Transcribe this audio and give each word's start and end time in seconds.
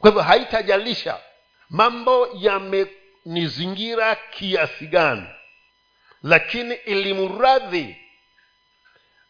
kwa 0.00 0.10
hivyo 0.10 0.22
haitajalisha 0.22 1.18
mambo 1.70 2.28
yamenizingira 2.34 4.16
kiasi 4.16 4.86
gani. 4.86 5.26
Lakini 6.22 6.74
ilimradhi 6.74 7.96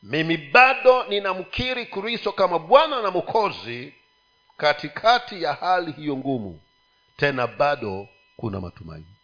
mimi 0.03 0.37
bado 0.37 1.04
ninamkiri 1.04 1.87
kristo 1.87 2.33
kama 2.33 2.59
bwana 2.59 3.03
na 3.03 3.11
mwokozi 3.11 3.95
katikati 4.56 5.43
ya 5.43 5.53
hali 5.53 5.93
hiyo 5.93 6.17
ngumu. 6.17 6.61
Tena 7.17 7.47
bado 7.47 8.09
kuna 8.37 8.61
matumaini. 8.61 9.15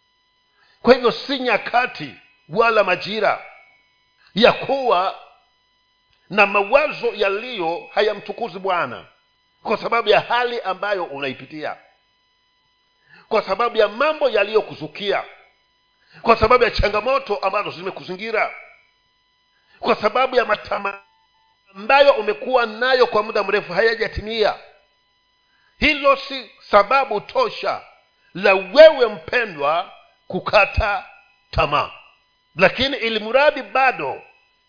Kwa 0.81 0.93
hivyo 0.93 1.11
si 1.11 1.39
nyakati 1.39 2.13
wala 2.49 2.83
majira 2.83 3.45
ya 4.35 4.53
kuwa 4.53 5.19
na 6.29 6.45
mawazo 6.45 7.07
yaliyo 7.15 7.89
hayamtukuzi 7.93 8.59
bwana 8.59 9.05
kwa 9.67 9.77
sababu 9.77 10.09
ya 10.09 10.19
hali 10.19 10.61
ambayo 10.61 11.03
unaipitia 11.03 11.77
kwa 13.29 13.41
sababu 13.41 13.77
ya 13.77 13.87
mambo 13.87 14.29
yaliyokuzukia 14.29 15.23
kwa 16.21 16.37
sababu 16.37 16.63
ya 16.63 16.71
changamoto 16.71 17.35
ambazo 17.35 17.71
zimekuzingira 17.71 18.53
kwa 19.79 19.95
sababu 19.95 20.35
ya 20.35 20.45
matama 20.45 21.01
ambayo 21.75 22.13
umekuwa 22.13 22.65
nayo 22.65 23.07
kwa 23.07 23.23
muda 23.23 23.43
mrefu 23.43 23.73
hayajatimia. 23.73 24.55
Hilo 25.79 26.15
si 26.15 26.51
sababu 26.69 27.21
tosha 27.21 27.81
la 28.33 28.53
wewe 28.53 29.05
mpendwa 29.07 29.91
kukata 30.27 31.05
tamaa. 31.51 31.91
Lakini 32.55 32.97
ilimradi 32.97 33.61
bado 33.61 34.21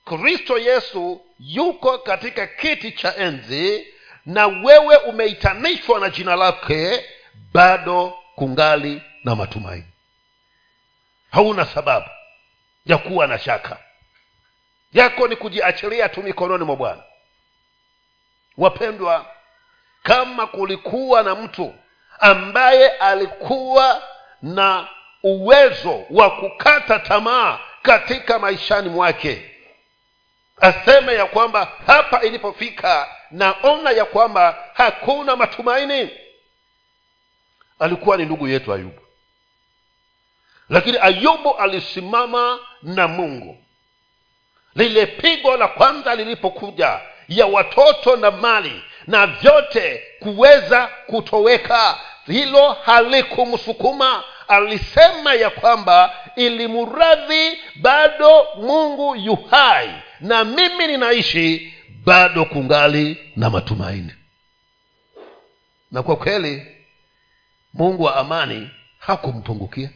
kristo 0.05 0.58
yesu 0.58 1.27
yuko 1.38 1.98
katika 1.98 2.46
kiti 2.46 2.92
cha 2.92 3.16
enzi 3.16 3.94
na 4.27 4.46
wewe 4.46 4.96
umeitanishwa 4.96 6.00
na 6.00 6.10
jina 6.10 6.36
lake 6.36 7.04
bado 7.52 8.18
kungali 8.34 9.02
na 9.24 9.34
matumaini. 9.36 9.86
Hauna 11.30 11.64
sababu 11.66 12.06
ya 12.86 12.98
kuwa 12.98 13.27
na 13.27 13.39
shaka. 13.39 13.78
Yako 14.92 15.28
ni 15.28 15.36
kujiachilia 15.36 16.08
tu 16.08 16.22
mikononi 16.22 16.64
mwa 16.64 16.77
bwana. 16.77 17.02
Wapendwa 18.58 19.27
kama 20.02 20.46
kulikuwa 20.46 21.22
na 21.22 21.34
mtu 21.34 21.74
ambaye 22.20 22.89
alikuwa 22.89 24.02
na 24.42 24.89
uwezo 25.22 26.05
wa 26.11 26.30
kukata 26.30 26.98
tamaa 26.98 27.58
katika 27.83 28.39
maishani 28.39 28.89
mwake 28.89 29.50
aseme 30.61 31.14
ya 31.14 31.27
kwamba 31.27 31.73
hapa 31.87 32.23
ilipofika 32.23 33.09
naona 33.31 33.91
ya 33.91 34.05
kwamba 34.05 34.64
hakuna 34.75 35.37
matumaini. 35.37 36.11
Alikuwa 37.78 38.17
ni 38.17 38.25
ndugu 38.25 38.48
yetu 38.48 38.73
ayubu. 38.73 39.01
Lakini 40.69 40.98
ayubu 41.01 41.56
alisimama 41.56 42.59
na 42.83 43.09
mungu. 43.09 43.64
Lile 44.75 45.06
pigo 45.06 45.56
la 45.56 45.69
kwanza 45.69 46.14
lilipokuja 46.14 47.01
ya 47.29 47.47
watoto 47.47 48.17
na 48.17 48.31
mali 48.31 48.83
na 49.06 49.27
vyote 49.27 50.03
kuweza 50.20 50.86
kutoweka 51.06 51.98
hilo 52.27 52.73
halikumsukuma. 52.73 54.25
Alisema 54.48 55.34
ya 55.34 55.51
kwamba 55.51 56.14
ilimradhi 56.36 57.59
bado 57.77 58.47
mungu 58.56 59.17
yuhai 59.17 59.91
na 60.20 60.44
mimi 60.44 60.86
ninaishi 60.86 61.74
bado 62.05 62.44
kungali 62.44 63.33
na 63.36 63.50
matumaini. 63.50 64.12
Na 65.92 66.02
kwa 66.02 66.16
kweli 66.16 66.66
mungu 67.74 68.02
wa 68.02 68.16
amani 68.16 68.70
hakumpungukia. 68.98 69.91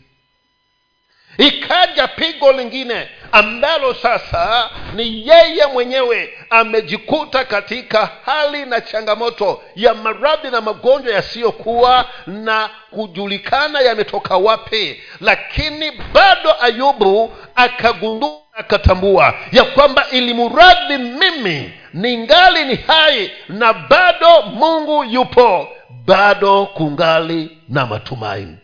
Ikaja 1.38 2.08
pigo 2.08 2.52
lingine 2.52 3.08
ambalo 3.32 3.94
sasa 3.94 4.70
ni 4.94 5.28
yeye 5.28 5.66
mwenyewe 5.72 6.32
amejikuta 6.50 7.44
katika 7.44 8.10
hali 8.26 8.66
na 8.66 8.80
changamoto 8.80 9.62
ya 9.76 9.94
maradhi 9.94 10.50
na 10.50 10.60
magonjwa 10.60 11.14
yasiyokuwa 11.14 12.08
na 12.26 12.70
kujulikana 12.90 13.80
yametoka 13.80 14.36
wapi. 14.36 15.02
Lakini 15.20 15.90
bado 15.90 16.54
ayubu 16.62 17.32
akagundua 17.54 18.41
akatambua 18.52 19.34
ya 19.52 19.64
kwamba 19.64 20.10
ilimradhi 20.10 20.98
mimi 20.98 21.72
ningali 21.94 22.64
ni 22.64 22.74
hai 22.74 23.30
na 23.48 23.72
bado 23.72 24.42
mungu 24.42 25.04
yupo 25.04 25.68
bado 26.06 26.66
kungali 26.66 27.58
na 27.68 27.86
matumaini. 27.86 28.56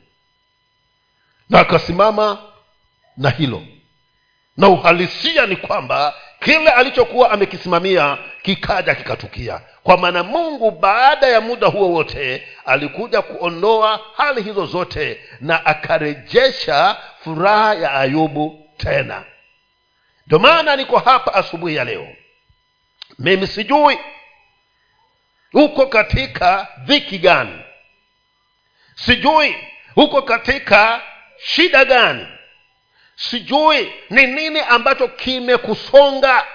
Na 1.50 1.60
akasimama 1.60 2.38
na 3.16 3.30
hilo. 3.30 3.62
Na 4.56 4.68
uhalisia 4.68 5.46
ni 5.46 5.56
kwamba 5.56 6.14
kile 6.40 6.70
alichokuwa 6.70 7.30
amekisimamia 7.30 8.18
kikaja 8.42 8.94
kikatukia. 8.94 9.60
Kwa 9.82 9.96
maana 9.96 10.22
mungu 10.22 10.70
baada 10.70 11.26
ya 11.26 11.40
muda 11.40 11.66
huo 11.66 11.88
wote 11.90 12.48
alikuja 12.66 13.22
kuondoa 13.22 14.00
hali 14.16 14.42
hizo 14.42 14.66
zote 14.66 15.20
na 15.40 15.66
akarejesha 15.66 16.96
furaha 17.24 17.74
ya 17.74 17.92
ayubu 17.94 18.64
tena 18.76 19.24
ndio 20.28 20.38
maana 20.38 20.76
niko 20.76 20.98
hapa 20.98 21.34
asubuhi 21.34 21.74
ya 21.76 21.84
leo. 21.84 22.16
Mimi 23.18 23.46
sijui 23.46 23.98
uko 25.54 25.86
katika 25.86 26.68
dhiki 26.78 27.18
gani. 27.18 27.58
Sijui 28.94 29.56
uko 29.96 30.22
katika 30.22 31.02
shida 31.38 31.84
gani. 31.84 32.26
Sijui 33.16 33.92
ni 34.10 34.26
nini 34.26 34.60
ambacho 34.60 35.08
kimekusonga 35.08 36.46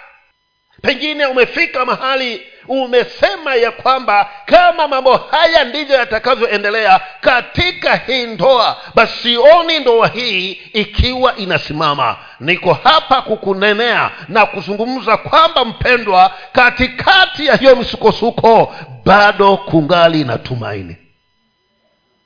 pengine 0.87 1.25
umefika 1.25 1.85
mahali 1.85 2.41
umesema 2.67 3.55
ya 3.55 3.71
kwamba 3.71 4.29
kama 4.45 4.87
mambo 4.87 5.17
haya 5.17 5.63
ndivyo 5.63 5.95
yatakavyoendelea 5.95 7.01
katika 7.21 7.95
hii 7.95 8.25
ndoa 8.25 8.77
basi 8.95 9.13
sioni 9.21 9.79
ndoa 9.79 10.07
hii 10.07 10.51
ikiwa 10.51 11.35
inasimama. 11.35 12.17
Niko 12.39 12.73
hapa 12.73 13.21
kukunenea 13.21 14.11
na 14.27 14.45
kuzungumza 14.45 15.17
kwamba 15.17 15.65
mpendwa 15.65 16.31
katikati 16.53 17.45
ya 17.45 17.55
hiyo 17.55 17.75
misukosuko 17.75 18.75
bado 19.05 19.57
kungali 19.57 20.23
na 20.23 20.37
tumaini. 20.37 20.97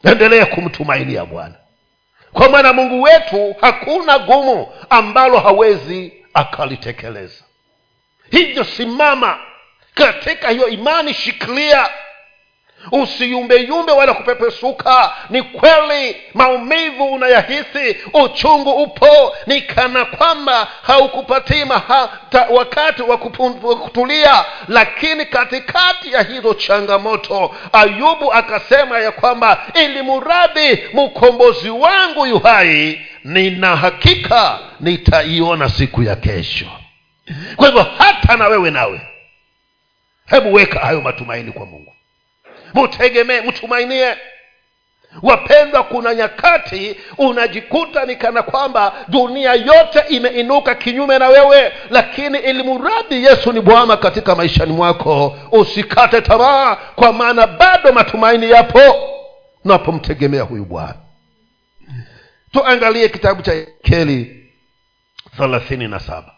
Endelea 0.03 0.45
kumtumainia 0.45 1.25
bwana. 1.25 1.55
Kwa 2.33 2.49
maana 2.49 2.73
mungu 2.73 3.01
wetu 3.01 3.55
hakuna 3.61 4.19
gumu 4.19 4.67
ambalo 4.89 5.39
hawezi 5.39 6.13
akalitekeleza 6.33 7.43
hivyo 8.31 8.63
simama 8.63 9.37
katika 9.93 10.49
hiyo 10.49 10.67
imani 10.67 11.13
shikilia. 11.13 11.89
Usiyumbeyumbe 12.91 13.91
wala 13.91 14.13
kupepesuka. 14.13 15.13
Ni 15.29 15.41
kweli 15.41 16.15
maumivu 16.33 17.05
unayahisi 17.13 17.97
uchungu 18.13 18.71
upo. 18.71 19.35
Ni 19.47 19.61
kana 19.61 20.05
kwamba 20.05 20.67
haukupatii 20.81 21.63
wakati 22.49 23.01
wa 23.01 23.17
kutulia. 23.17 24.45
Lakini 24.67 25.25
katikati 25.25 26.11
ya 26.13 26.21
hizo 26.23 26.53
changamoto 26.53 27.55
ayubu 27.73 28.33
akasema 28.33 28.99
ya 28.99 29.11
kwamba 29.11 29.65
ili 29.73 30.01
muradhi 30.01 30.83
mkombozi 30.93 31.69
wangu 31.69 32.25
yuhai 32.25 33.01
nina 33.23 33.75
hakika 33.75 34.59
nitaiona 34.79 35.69
siku 35.69 36.03
ya 36.03 36.15
kesho 36.15 36.65
kwa 37.55 37.67
hivyo 37.67 37.83
hata 37.97 38.37
na 38.37 38.47
wewe 38.47 38.71
nawe 38.71 39.01
hebu 40.25 40.53
weka 40.53 40.79
hayo 40.79 41.01
matumaini 41.01 41.51
kwa 41.51 41.65
mungu. 41.65 41.93
Mutegemee 42.73 43.41
mtumainie 43.41 44.15
wapendwa 45.21 45.83
kuna 45.83 46.15
nyakati 46.15 46.95
unajikuta 47.17 48.05
ni 48.05 48.15
kana 48.15 48.43
kwamba 48.43 49.05
dunia 49.07 49.53
yote 49.53 49.99
imeinuka 50.09 50.75
kinyume 50.75 51.19
na 51.19 51.27
wewe 51.27 51.71
lakini 51.89 52.37
ilimuradhi 52.39 53.23
yesu 53.25 53.51
ni 53.51 53.61
bwana 53.61 53.97
katika 53.97 54.35
maishani 54.35 54.73
mwako. 54.73 55.37
Usikate 55.51 56.21
tamaa 56.21 56.75
kwa 56.75 57.13
maana 57.13 57.47
bado 57.47 57.93
matumaini 57.93 58.49
yapo. 58.49 58.79
Unapomtegemea 59.65 60.43
huyu 60.43 60.65
bwana. 60.65 60.95
Tuangalie 62.51 63.09
kitabu 63.09 63.41
cha 63.41 63.65
keli 63.83 64.49
thelathini 65.37 65.87
na 65.87 65.99
saba 65.99 66.33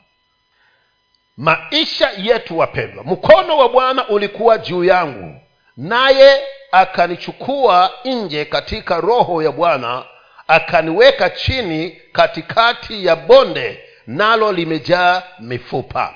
maisha 1.40 2.12
yetu 2.18 2.58
wapendwa 2.58 3.04
mkono 3.04 3.58
wa 3.58 3.70
bwana 3.70 4.08
ulikuwa 4.08 4.58
juu 4.58 4.84
yangu 4.84 5.42
naye 5.78 6.42
akanichukua 6.72 7.92
nje 8.06 8.46
katika 8.46 9.02
roho 9.02 9.44
ya 9.44 9.52
bwana 9.52 10.06
akaniweka 10.48 11.30
chini 11.30 11.90
katikati 12.12 13.06
ya 13.06 13.16
bonde 13.16 13.84
nalo 14.08 14.52
limejaa 14.52 15.24
mifupa. 15.40 16.16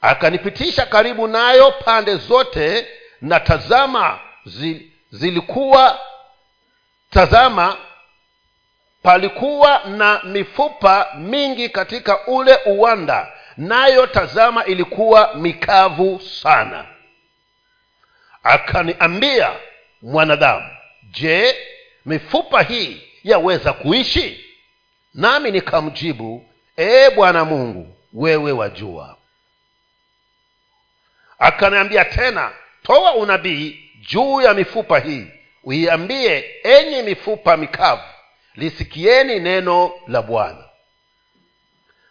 Akanipitisha 0.00 0.86
karibu 0.86 1.28
nayo 1.28 1.70
pande 1.72 2.16
zote 2.16 2.86
na 3.20 3.40
tazama 3.40 4.18
zilikuwa 5.10 5.98
tazama 7.10 7.76
palikuwa 9.02 9.82
na 9.84 10.20
mifupa 10.24 11.08
mingi 11.18 11.68
katika 11.68 12.26
ule 12.26 12.58
uwanda 12.66 13.32
nayo 13.56 14.06
tazama 14.06 14.64
ilikuwa 14.64 15.34
mikavu 15.34 16.20
sana. 16.20 16.86
Akaniambia 18.42 19.50
mwanadamu 20.02 20.66
je 21.10 21.56
mifupa 22.06 22.62
hii 22.62 23.02
yaweza 23.24 23.72
kuishi? 23.72 24.44
Nami 25.14 25.50
nikamjibu 25.50 26.46
ee 26.78 27.10
bwana 27.10 27.44
mungu 27.44 27.96
wewe 28.12 28.52
wajua. 28.52 29.16
Akaniambia 31.38 32.04
tena 32.04 32.50
toa 32.82 33.14
unabii 33.14 33.90
juu 34.00 34.40
ya 34.40 34.54
mifupa 34.54 34.98
hii 34.98 35.26
uiambie 35.64 36.44
enyi 36.62 37.02
mifupa 37.02 37.56
mikavu 37.56 38.02
lisikieni 38.56 39.38
neno 39.38 39.92
la 40.08 40.22
bwana. 40.22 40.64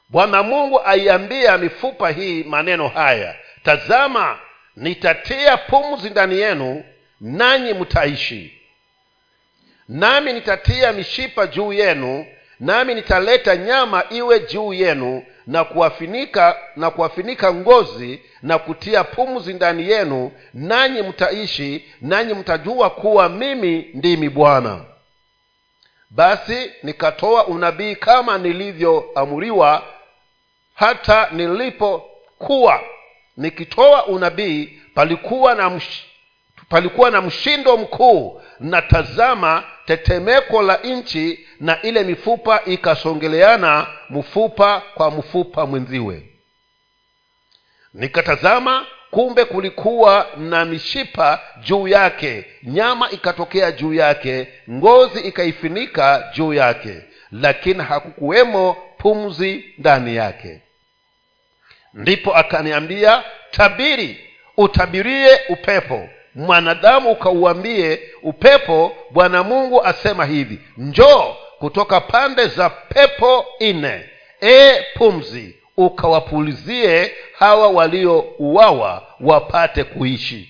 Bwana 0.09 0.43
mungu 0.43 0.81
aiambia 0.85 1.57
mifupa 1.57 2.09
hii 2.09 2.43
maneno 2.43 2.87
haya 2.87 3.35
tazama 3.63 4.39
nitatia 4.75 5.57
pumzi 5.57 6.09
ndani 6.09 6.39
yenu 6.39 6.83
nanyi 7.21 7.73
mtaishi. 7.73 8.53
Nami 9.87 10.33
nitatia 10.33 10.93
mishipa 10.93 11.47
juu 11.47 11.73
yenu 11.73 12.25
nami 12.59 12.95
nitaleta 12.95 13.55
nyama 13.55 14.03
iwe 14.09 14.39
juu 14.39 14.73
yenu 14.73 15.23
na 15.47 15.63
kuwafinika 15.63 16.57
na 16.75 16.91
kuwafinika 16.91 17.53
ngozi 17.53 18.21
na 18.41 18.59
kutia 18.59 19.03
pumzi 19.03 19.53
ndani 19.53 19.89
yenu 19.89 20.31
nanyi 20.53 21.01
mtaishi 21.01 21.85
nanyi 22.01 22.33
mtajua 22.33 22.89
kuwa 22.89 23.29
mimi 23.29 23.89
ndimi 23.93 24.29
bwana 24.29 24.85
basi 26.09 26.71
nikatoa 26.83 27.45
unabii 27.47 27.95
kama 27.95 28.37
nilivyoamuriwa 28.37 29.83
hata 30.73 31.29
nilipokuwa 31.31 32.81
nikitoa 33.37 34.05
unabii 34.05 34.81
palikuwa 34.93 35.55
na 35.55 35.69
msh, 35.69 36.03
palikuwa 36.69 37.11
na 37.11 37.21
mshindo 37.21 37.77
mkuu. 37.77 38.41
Na 38.59 38.81
tazama 38.81 39.63
tetemeko 39.85 40.61
la 40.61 40.77
nchi 40.77 41.47
na 41.59 41.81
ile 41.81 42.03
mifupa 42.03 42.61
ikasongeleana 42.65 43.87
mfupa 44.09 44.81
kwa 44.93 45.11
mfupa 45.11 45.65
mwenziwe. 45.65 46.29
Nikatazama 47.93 48.87
kumbe 49.11 49.45
kulikuwa 49.45 50.27
na 50.37 50.65
mishipa 50.65 51.41
juu 51.63 51.87
yake. 51.87 52.45
Nyama 52.63 53.11
ikatokea 53.11 53.71
juu 53.71 53.93
yake. 53.93 54.47
Ngozi 54.71 55.19
ikaifinika 55.19 56.31
juu 56.35 56.53
yake. 56.53 56.95
Lakini 57.31 57.83
hakukuwemo 57.83 58.77
pumzi 58.97 59.65
ndani 59.77 60.15
yake. 60.15 60.61
Ndipo 61.93 62.35
akaniambia 62.35 63.23
tabiri 63.51 64.25
utabirie 64.57 65.39
upepo. 65.49 66.09
Mwanadamu 66.35 67.11
ukauambie 67.11 67.99
upepo 68.23 68.95
bwana 69.11 69.43
mungu 69.43 69.83
asema 69.83 70.25
hivi 70.25 70.59
njoo 70.77 71.35
kutoka 71.59 72.01
pande 72.01 72.47
za 72.47 72.69
pepo 72.69 73.45
nne. 73.61 74.09
E 74.41 74.85
pumzi 74.93 75.55
ukawapulizie 75.79 77.11
hawa 77.39 77.67
waliouawa 77.67 79.03
wapate 79.19 79.83
kuishi. 79.83 80.49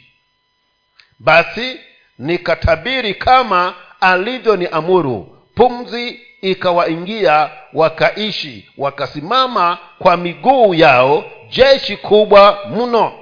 Basi 1.20 1.80
nikatabiri 2.20 3.14
kama 3.14 3.74
alivyoniamuru 4.02 5.38
pumzi 5.56 6.20
ikawaingia 6.42 7.50
wakaishi 7.74 8.70
wakasimama 8.78 9.78
kwa 10.00 10.18
miguu 10.18 10.74
yao 10.74 11.24
jeshi 11.50 11.98
kubwa 11.98 12.60
mno. 12.76 13.14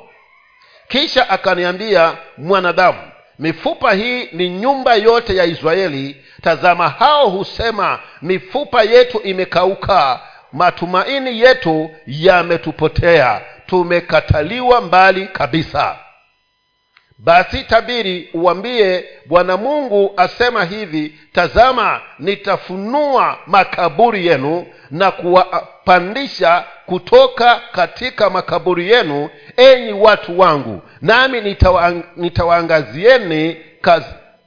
Kisha 0.87 1.29
akaniambia 1.29 2.17
mwanadamu 2.37 2.99
mifupa 3.39 3.93
hii 3.93 4.25
ni 4.31 4.49
nyumba 4.49 4.95
yote 4.95 5.35
ya 5.35 5.45
israeli. 5.45 6.17
Tazama 6.41 6.89
hao 6.89 7.29
husema 7.29 7.99
mifupa 8.21 8.83
yetu 8.83 9.19
imekauka 9.23 10.19
matumaini 10.57 11.39
yetu 11.41 11.91
yametupotea. 12.07 13.41
Tumekataliwa 13.65 14.81
mbali 14.81 15.27
kabisa. 15.27 15.95
Basi 17.17 17.63
tabiri 17.63 18.29
uwambie 18.33 19.05
bwana 19.25 19.57
mungu 19.57 20.13
asema 20.17 20.63
hivi 20.65 21.19
tazama 21.33 22.01
nitafunua 22.19 23.37
makaburi 23.47 24.27
yenu 24.27 24.65
na 24.91 25.11
kuwapandisha 25.11 26.63
kutoka 26.85 27.61
katika 27.71 28.29
makaburi 28.29 28.91
yenu 28.91 29.29
enyi 29.57 29.93
watu 29.93 30.39
wangu. 30.39 30.81
Nami 31.01 31.55
nitawaangazieni 32.15 33.57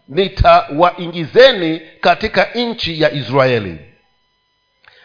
nitawaingizeni 0.08 1.80
katika 2.00 2.44
nchi 2.54 3.00
ya 3.02 3.12
israeli 3.12 3.89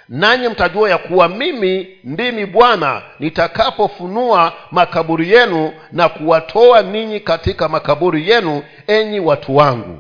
nanyi 0.10 0.48
mtajua 0.50 0.90
ya 0.90 0.98
kuwa 0.98 1.28
mimi 1.30 1.88
ndimi 2.04 2.46
bwana 2.46 3.02
nitakapofunua 3.20 4.54
makaburi 4.72 5.32
yenu 5.32 5.74
na 5.92 6.10
kuwatoa 6.10 6.82
ninyi 6.82 7.20
katika 7.20 7.70
makaburi 7.70 8.30
yenu 8.30 8.64
enyi 8.88 9.20
watu 9.20 9.56
wangu. 9.56 10.00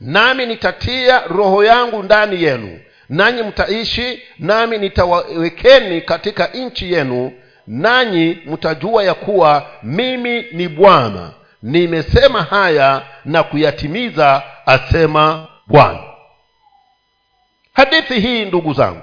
Nami 0.00 0.46
nitatia 0.46 1.20
roho 1.26 1.64
yangu 1.64 2.02
ndani 2.02 2.42
yenu 2.42 2.80
nanyi 3.08 3.42
mtaishi 3.42 4.22
nami 4.38 4.78
nitawawekeni 4.78 6.00
katika 6.00 6.46
nchi 6.46 6.92
yenu. 6.92 7.32
Nanyi 7.66 8.38
mtajua 8.46 9.04
ya 9.04 9.14
kuwa 9.14 9.66
mimi 9.82 10.44
ni 10.52 10.68
bwana. 10.68 11.30
Nimesema 11.62 12.42
haya 12.42 13.02
na 13.24 13.42
kuyatimiza 13.42 14.42
asema 14.66 15.46
bwana 15.66 16.11
hadithi 17.72 18.20
hii 18.20 18.44
ndugu 18.44 18.72
zangu 18.74 19.02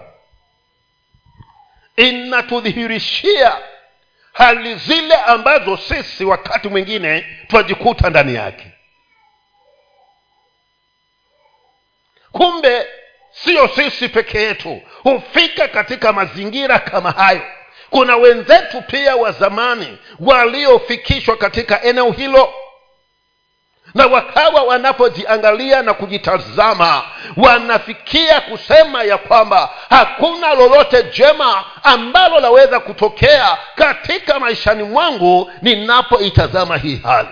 inatudhihirishia 1.96 3.58
hali 4.34 4.76
zile 4.76 5.16
ambazo 5.16 5.78
sisi 5.78 6.26
wakati 6.26 6.68
mwingine 6.70 7.38
twajikuta 7.48 8.10
ndani 8.10 8.36
yake. 8.36 8.72
Kumbe 12.32 12.88
siyo 13.32 13.68
sisi 13.68 14.10
peke 14.10 14.42
yetu 14.42 14.82
hufika 15.04 15.68
katika 15.68 16.14
mazingira 16.14 16.80
kama 16.80 17.12
hayo. 17.12 17.42
Kuna 17.90 18.16
wenzetu 18.16 18.82
pia 18.82 19.16
wa 19.16 19.32
zamani 19.32 19.98
waliofikishwa 20.20 21.38
katika 21.38 21.84
eneo 21.84 22.12
hilo 22.12 22.54
na 23.96 24.06
wakawa 24.06 24.62
wanapojiangalia 24.64 25.82
na 25.82 25.94
kujitazama 25.94 27.04
wanafikia 27.38 28.42
kusema 28.42 29.04
ya 29.04 29.18
kwamba 29.18 29.70
hakuna 29.90 30.54
lolote 30.54 31.04
jema 31.04 31.64
ambalo 31.84 32.40
laweza 32.40 32.80
kutokea 32.80 33.58
katika 33.76 34.40
maishani 34.40 34.84
mwangu 34.84 35.52
ninapoitazama 35.62 36.78
hii 36.78 36.96
hali. 37.04 37.30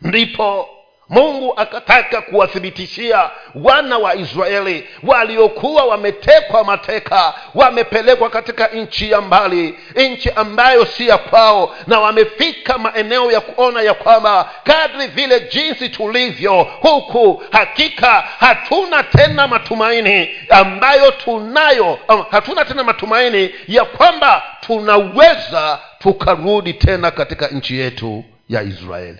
Ndipo 0.00 0.68
mungu 1.14 1.52
akataka 1.56 2.20
kuwathibitishia 2.22 3.30
wana 3.54 3.98
wa 3.98 4.14
israeli 4.14 4.88
waliokuwa 5.02 5.84
wametekwa 5.84 6.64
mateka 6.64 7.34
wamepelekwa 7.54 8.30
katika 8.30 8.66
nchi 8.68 9.10
ya 9.10 9.20
mbali 9.20 9.74
nchi 9.96 10.30
ambayo 10.30 10.84
si 10.86 11.08
ya 11.08 11.18
kwao 11.18 11.76
na 11.86 12.00
wamefika 12.00 12.78
maeneo 12.78 13.32
ya 13.32 13.40
kuona 13.40 13.82
ya 13.82 13.94
kwamba 13.94 14.50
kadri 14.64 15.06
vile 15.06 15.40
jinsi 15.40 15.88
tulivyo 15.88 16.62
huku 16.62 17.42
hakika 17.50 18.24
hatuna 18.38 19.02
tena 19.02 19.48
matumaini 19.48 20.30
ambayo 20.48 21.10
tunayo 21.10 21.98
hatuna 22.30 22.64
tena 22.64 22.84
matumaini 22.84 23.50
ya 23.68 23.84
kwamba 23.84 24.42
tunaweza 24.60 25.78
tukarudi 25.98 26.72
tena 26.72 27.10
katika 27.10 27.48
nchi 27.48 27.78
yetu 27.78 28.24
ya 28.48 28.62
israeli. 28.62 29.18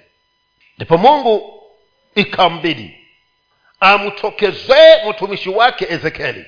Ndipo 0.76 0.98
mungu 0.98 1.60
ikambidi. 2.14 2.98
Amtokezee 3.80 5.10
mtumishi 5.10 5.50
wake 5.50 5.86
ezekieli. 5.90 6.44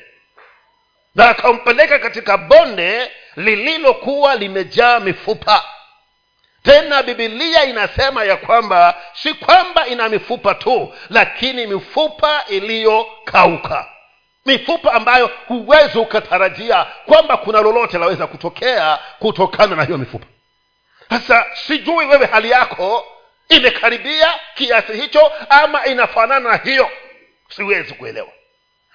Na 1.15 1.29
akampeleka 1.29 1.99
katika 1.99 2.39
bonde 2.39 3.11
lililokuwa 3.37 4.35
limejaa 4.37 5.01
mifupa. 5.01 5.65
Tena 6.63 7.03
bibilia 7.03 7.65
inasema 7.65 8.25
ya 8.25 8.37
kwamba 8.37 8.95
si 9.15 9.35
kwamba 9.35 9.87
ina 9.87 10.09
mifupa 10.09 10.55
tu 10.55 10.95
lakini 11.11 11.67
mifupa 11.67 12.45
iliyokauka. 12.49 13.87
Mifupa 14.47 14.93
ambayo 14.93 15.31
huwezi 15.49 15.99
ukatarajia 15.99 16.85
kwamba 17.07 17.37
kuna 17.37 17.61
lolote 17.61 17.99
laweza 17.99 18.27
kutokea 18.27 18.99
kutokana 19.19 19.77
na 19.77 19.85
hiyo 19.85 19.99
mifupa. 19.99 20.27
Sasa 21.11 21.47
sijui 21.67 22.07
wewe 22.07 22.27
hali 22.27 22.51
yako 22.51 23.07
imekaribia 23.49 24.29
kiasi 24.55 24.93
hicho 24.93 25.33
ama 25.49 25.87
inafanana 25.87 26.51
na 26.51 26.57
hiyo? 26.57 26.91
Siwezi 27.49 27.95
kuelewa. 27.95 28.29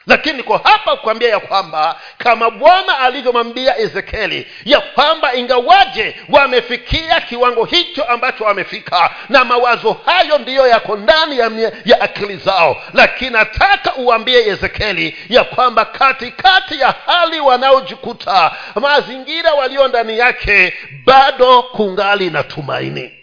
Lakini 0.07 0.37
niko 0.37 0.57
hapa 0.57 0.95
kukwambia 0.95 1.29
ya 1.29 1.39
kwamba 1.39 1.99
kama 2.17 2.49
bwana 2.49 2.99
alivyomwambia 2.99 3.77
ezekieli 3.77 4.47
ya 4.65 4.79
kwamba 4.81 5.33
ingawaje 5.35 6.15
wamefikia 6.29 7.21
kiwango 7.21 7.65
hicho 7.65 8.03
ambacho 8.03 8.43
wamefika 8.43 9.09
na 9.29 9.45
mawazo 9.45 9.93
hayo 10.05 10.37
ndiyo 10.37 10.67
yako 10.67 10.95
ndani 10.95 11.37
ya, 11.37 11.51
ya 11.85 12.01
akili 12.01 12.37
zao. 12.37 12.81
Lakini 12.93 13.29
nataka 13.31 13.95
uambie 13.95 14.47
ezekieli 14.47 15.17
ya 15.29 15.43
kwamba 15.43 15.85
katikati 15.85 16.79
ya 16.79 16.95
hali 17.05 17.39
wanaojikuta 17.39 18.51
mazingira 18.75 19.53
walio 19.53 19.87
ndani 19.87 20.17
yake 20.17 20.73
bado 21.05 21.63
kungali 21.63 22.29
na 22.29 22.43
tumaini 22.43 23.20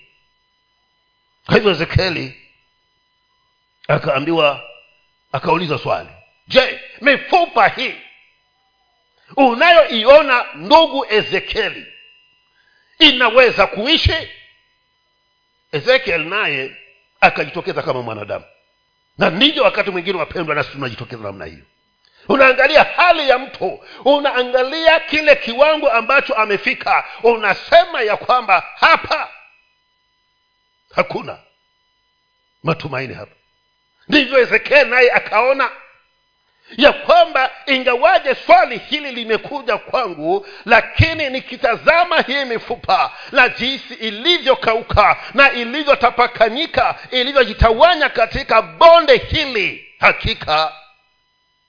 kwa 1.49 1.55
hivyo 1.57 1.71
ezekieli 1.71 2.40
akaambiwa 3.88 4.62
akauliza 5.33 5.78
swali. 5.78 6.09
Je 6.49 6.81
mifupa 7.00 7.69
hii 7.69 7.95
unayoiona 9.37 10.45
ndugu 10.55 11.07
ezekieli 11.11 11.87
inaweza 12.99 13.67
kuishi? 13.67 14.28
Ezekiel 15.73 16.25
naye 16.25 16.76
akajitokeza 17.21 17.83
kama 17.83 18.02
mwanadamu. 18.02 18.45
Na 19.19 19.31
ndivyo 19.31 19.62
wakati 19.62 19.90
mwingine 19.90 20.19
wapendwa 20.19 20.55
nasi 20.55 20.71
tunajitokeza 20.73 21.23
namna 21.23 21.45
hiyo. 21.45 21.64
Unaangalia 22.28 22.85
hali 22.85 23.28
ya 23.28 23.38
mtu 23.38 23.85
unaangalia 24.05 25.00
kile 25.00 25.37
kiwango 25.37 25.90
ambacho 25.90 26.35
amefika. 26.35 27.05
Unasema 27.23 28.02
ya 28.02 28.17
kwamba 28.17 28.67
hapa 28.81 29.28
hakuna 30.99 31.38
matumaini 32.62 33.14
hapa. 33.14 33.35
Ndivyo 34.09 34.38
ezekiel 34.38 34.88
naye 34.88 35.12
akaona 35.12 35.71
ya 36.76 36.93
kwamba 36.93 37.50
ingawaje 37.67 38.35
swali 38.35 38.78
hili 38.78 39.12
limekuja 39.12 39.78
kwangu 39.78 40.47
lakini 40.64 41.31
nikitazama 41.31 42.21
hii 42.21 42.45
mifupa 42.45 43.12
na 43.33 43.49
jinsi 43.49 43.95
ilivyokauka 43.95 45.17
na 45.35 45.52
ilivyotapakanyika 45.52 46.99
ilivyojitawanya 47.11 48.09
katika 48.09 48.62
bonde 48.62 49.17
hili 49.17 49.95
hakika 49.99 50.73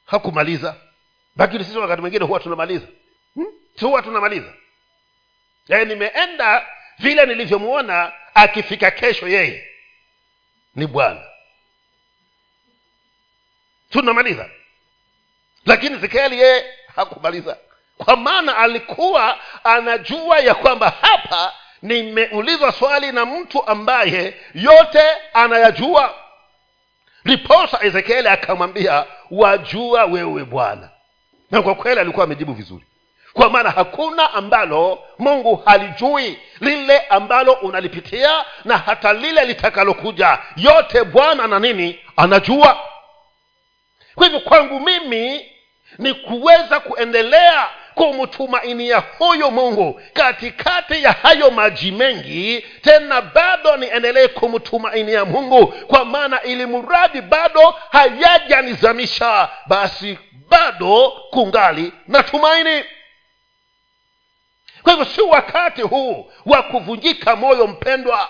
hakumaliza. 0.05 0.75
Lakini 1.37 1.63
sisi 1.63 1.77
wakati 1.77 2.01
mwingine 2.01 2.25
huwa 2.25 2.39
tunamaliza. 2.39 2.87
Hmm? 3.33 3.45
huwa 3.81 4.01
tunamaliza. 4.01 4.53
E, 5.69 5.85
nimeenda 5.85 6.65
vile 6.99 7.25
nilivyomwona 7.25 8.11
akifika 8.33 8.91
kesho 8.91 9.27
yeye 9.27 9.67
ni 10.75 10.87
bwana. 10.87 11.21
Tunamaliza. 13.89 14.49
Lakini 15.65 15.97
zikeli 15.97 16.39
yeye 16.39 16.65
hakumaliza 16.95 17.57
kwa 17.97 18.15
maana 18.15 18.57
alikuwa 18.57 19.39
anajua 19.63 20.39
ya 20.39 20.55
kwamba 20.55 20.89
hapa 21.01 21.53
nimeulizwa 21.81 22.71
swali 22.71 23.11
na 23.11 23.25
mtu 23.25 23.67
ambaye 23.67 24.33
yote 24.53 25.01
anayajua. 25.33 26.15
Riposa 27.23 27.79
ezekieli 27.83 28.27
akamwambia 28.27 29.05
wajua 29.31 30.05
wewe 30.05 30.43
bwana. 30.45 30.89
Na 31.51 31.61
kwa 31.61 31.75
kweli 31.75 31.99
alikuwa 31.99 32.23
amejibu 32.23 32.53
vizuri 32.53 32.85
kwa 33.33 33.49
maana 33.49 33.69
hakuna 33.71 34.33
ambalo 34.33 34.99
mungu 35.19 35.55
halijui 35.65 36.39
lile 36.61 36.99
ambalo 36.99 37.53
unalipitia 37.53 38.45
na 38.65 38.77
hata 38.77 39.13
lile 39.13 39.45
litakalokuja. 39.45 40.37
Yote 40.55 41.03
bwana 41.03 41.47
na 41.47 41.59
nini? 41.59 41.99
Anajua. 42.17 42.79
Kwa 44.15 44.25
hivyo 44.25 44.39
kwangu 44.39 44.79
mimi 44.79 45.51
ni 45.97 46.13
kuweza 46.13 46.79
kuendelea 46.79 47.67
kumtumainia 47.95 49.03
huyu 49.17 49.51
mungu 49.51 50.01
katikati 50.13 51.03
ya 51.03 51.11
hayo 51.11 51.51
maji 51.51 51.91
mengi 51.91 52.65
tena 52.81 53.21
bado 53.21 53.77
niendelee 53.77 54.27
kumtumainia 54.27 55.25
mungu 55.25 55.67
kwa 55.67 56.05
maana 56.05 56.43
ili 56.43 56.65
mradi 56.65 57.21
bado 57.21 57.75
hayajanizamisha 57.91 59.49
basi 59.67 60.19
bado 60.49 61.09
kungali 61.29 61.93
na 62.07 62.23
tumaini 62.23 62.83
kwa 64.89 64.97
hivyo 64.97 65.13
si 65.15 65.21
wakati 65.21 65.81
huu 65.81 66.31
wa 66.45 66.63
kuvunjika 66.63 67.35
moyo 67.35 67.67
mpendwa. 67.67 68.29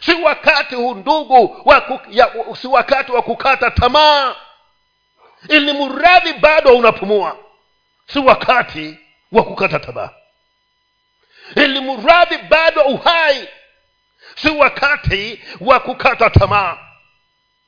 Si 0.00 0.14
wakati 0.14 0.74
huu 0.74 0.94
ndugu 0.94 1.62
ya, 2.10 2.30
si 2.60 2.66
wakati 2.68 3.12
wa 3.12 3.22
kukata 3.22 3.70
tamaa. 3.70 4.36
Ili 5.48 5.72
mradhi 5.72 6.32
bado 6.32 6.76
unapumua 6.76 7.36
si 8.06 8.18
wakati 8.18 8.98
wa 9.32 9.42
kukata 9.44 9.78
tamaa. 9.78 10.10
Ili 11.56 11.80
mradhi 11.80 12.38
bado 12.38 12.82
uhai 12.82 13.48
si 14.34 14.48
wakati 14.50 15.44
wa 15.60 15.80
kukata 15.80 16.30
tamaa 16.30 16.87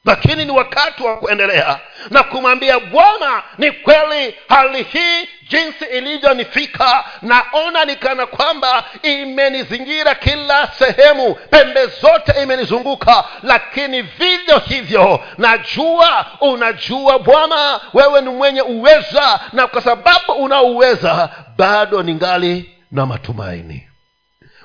lakini 0.04 0.44
ni 0.44 0.50
wakati 0.52 1.02
wa 1.02 1.16
kuendelea 1.16 1.78
na 2.10 2.22
kumwambia 2.22 2.80
bwana 2.80 3.42
ni 3.58 3.72
kweli 3.72 4.34
hali 4.48 4.82
hii 4.82 5.28
jinsi 5.48 5.84
ilivyonifika 5.84 7.04
naona 7.22 7.84
nikana 7.84 8.26
kwamba 8.26 8.84
imenizingira 9.02 10.14
kila 10.14 10.66
sehemu 10.78 11.34
pembe 11.34 11.86
zote 11.86 12.42
imenizunguka 12.42 13.24
lakini 13.42 14.02
vivyo 14.02 14.58
hivyo 14.58 15.20
najua 15.38 16.26
unajua 16.40 17.18
bwana 17.18 17.80
wewe 17.94 18.20
ni 18.20 18.30
mwenye 18.30 18.62
uweza 18.62 19.40
na 19.52 19.66
kwa 19.66 19.80
sababu 19.82 20.32
unaouweza 20.32 21.28
bado 21.56 22.02
ningali 22.02 22.76
na 22.92 23.06
matumaini. 23.06 23.88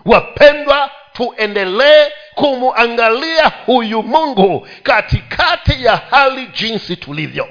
Wapendwa 0.06 0.92
tuendelee 1.16 2.12
kumwangalia 2.36 3.48
huyu 3.66 4.04
mungu 4.04 4.68
katikati 4.84 5.86
ya 5.86 5.96
hali 5.98 6.48
jinsi 6.48 6.96
tulivyo. 6.96 7.50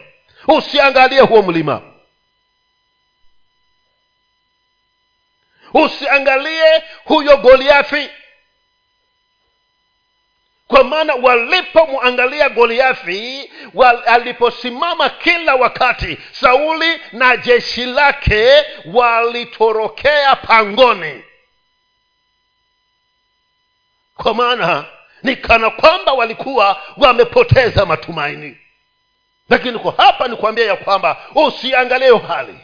Usiangalie 0.48 1.20
huo 1.20 1.42
mlima. 1.42 1.82
Usiangalie 5.74 6.82
huyo 7.04 7.36
goliathi. 7.36 8.10
Kwa 10.68 10.84
maana 10.84 11.14
walipomwangalia 11.14 12.48
goliathi 12.48 13.50
wal, 13.74 14.02
aliposimama 14.06 15.08
kila 15.08 15.54
wakati 15.54 16.18
sauli 16.32 17.00
na 17.12 17.36
jeshi 17.36 17.86
lake 17.86 18.64
walitorokea 18.84 20.36
pangoni 20.36 21.22
kwa 24.16 24.34
maana 24.34 24.84
ni 25.22 25.36
kana 25.36 25.70
kwamba 25.70 26.12
walikuwa 26.12 26.82
wamepoteza 26.96 27.86
matumaini. 27.86 28.56
Lakini 29.48 29.78
kwa 29.78 29.94
hapa 29.96 30.28
ni 30.28 30.36
kuambia 30.36 30.66
ya 30.66 30.76
kwamba 30.76 31.16
usiangalie 31.34 32.18
hali 32.18 32.58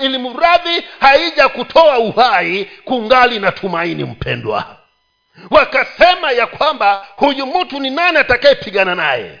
ili 0.00 0.18
mradhi 0.18 0.84
haija 1.00 1.48
kutoa 1.48 1.98
uhai 1.98 2.64
kungali 2.84 3.38
na 3.38 3.52
tumaini 3.52 4.04
mpendwa. 4.04 4.76
Wakasema 5.50 6.32
ya 6.32 6.46
kwamba 6.46 7.06
huyu 7.16 7.46
mtu 7.46 7.80
ni 7.80 7.90
nani 7.90 8.18
atakayepigana 8.18 8.94
naye 8.94 9.40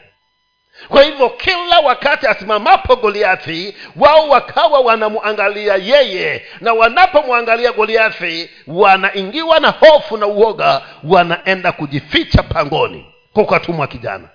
kwa 0.88 1.02
hivyo 1.02 1.30
kila 1.30 1.80
wakati 1.80 2.26
asimamapo 2.26 2.96
goliathi 2.96 3.76
wao 3.96 4.28
wakawa 4.28 4.80
wanamwangalia 4.80 5.74
yeye. 5.76 6.46
Na 6.60 6.72
wanapomwangalia 6.72 7.72
goliathi 7.72 8.50
wanaingiwa 8.66 9.60
na 9.60 9.68
hofu 9.70 10.16
na 10.16 10.26
uoga 10.26 10.82
wanaenda 11.04 11.72
kujificha 11.72 12.42
pangoni 12.42 13.14
kukatumwa 13.32 13.86
kijana. 13.86 14.28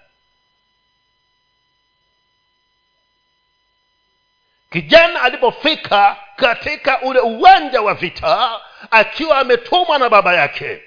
Kijana 4.71 5.21
alipofika 5.21 6.17
katika 6.35 7.01
ule 7.01 7.19
uwanja 7.19 7.81
wa 7.81 7.93
vita 7.93 8.61
akiwa 8.91 9.37
ametumwa 9.37 9.99
na 9.99 10.09
baba 10.09 10.33
yake 10.33 10.81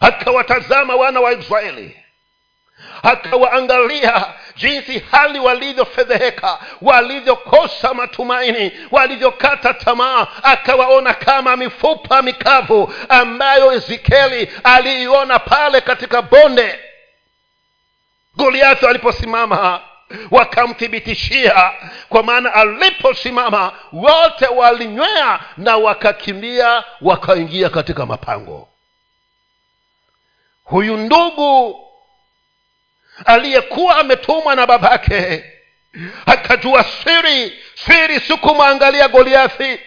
akawatazama 0.00 0.96
wana 0.96 1.20
wa 1.20 1.32
israeli 1.32 2.03
akawaangalia 3.02 4.26
jinsi 4.56 4.98
hali 5.10 5.38
walivyofedheheka 5.38 6.58
walivyokosa 6.82 7.94
matumaini 7.94 8.72
walivyokata 8.90 9.74
tamaa 9.74 10.26
akawaona 10.42 11.14
kama 11.14 11.56
mifupa 11.56 12.22
mikavu 12.22 12.94
ambayo 13.08 13.72
ezekieli 13.72 14.52
aliiona 14.64 15.38
pale 15.38 15.80
katika 15.80 16.22
bonde. 16.22 16.78
Goliathi 18.36 18.86
aliposimama 18.86 19.80
wakamthibitishia 20.30 21.72
kwa 22.08 22.22
maana 22.22 22.54
aliposimama 22.54 23.72
wote 23.92 24.46
walinywea 24.46 25.40
na 25.56 25.76
wakakimbia 25.76 26.84
wakaingia 27.00 27.70
katika 27.70 28.06
mapango. 28.06 28.68
Huyu 30.64 30.96
ndugu 30.96 31.80
aliyekuwa 33.24 33.96
ametumwa 33.96 34.54
na 34.54 34.66
babake 34.66 35.44
akajua 36.26 36.84
siri 36.84 37.52
siri 37.74 38.20
sikumwangalia 38.20 39.08
goliathi. 39.08 39.78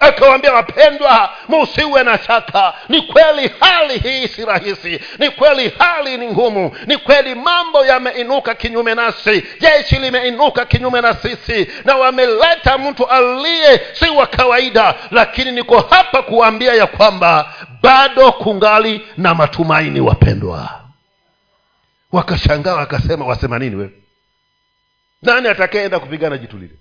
Akawambia 0.00 0.52
wapendwa 0.52 1.30
musiwe 1.48 2.02
na 2.02 2.18
shaka. 2.18 2.74
Ni 2.88 3.02
kweli 3.02 3.50
hali 3.60 3.98
hii 3.98 4.28
si 4.28 4.44
rahisi. 4.44 5.00
Ni 5.18 5.30
kweli 5.30 5.72
hali 5.78 6.16
ni 6.18 6.26
ngumu. 6.28 6.76
Ni 6.86 6.96
kweli 6.96 7.34
mambo 7.34 7.84
yameinuka 7.86 8.54
kinyume 8.54 8.94
nasi 8.94 9.46
jeshi 9.60 9.96
limeinuka 9.96 10.64
kinyume 10.64 11.00
na 11.00 11.14
sisi 11.14 11.70
na 11.84 11.96
wameleta 11.96 12.78
mtu 12.78 13.06
aliye 13.06 13.80
si 13.92 14.08
wa 14.08 14.26
kawaida. 14.26 14.94
Lakini 15.10 15.52
niko 15.52 15.80
hapa 15.80 16.22
kuambia 16.22 16.74
ya 16.74 16.86
kwamba 16.86 17.52
bado 17.82 18.32
kungali 18.32 19.06
na 19.16 19.34
matumaini 19.34 20.00
wapendwa 20.00 20.81
wakashangaa 22.12 22.74
wakasema 22.74 23.26
wasema 23.26 23.58
nini 23.58 23.76
wewe? 23.76 23.90
Nani 25.22 25.48
atakayeenda 25.48 26.00
kupigana 26.00 26.38
jitu 26.38 26.58
lile? 26.58 26.74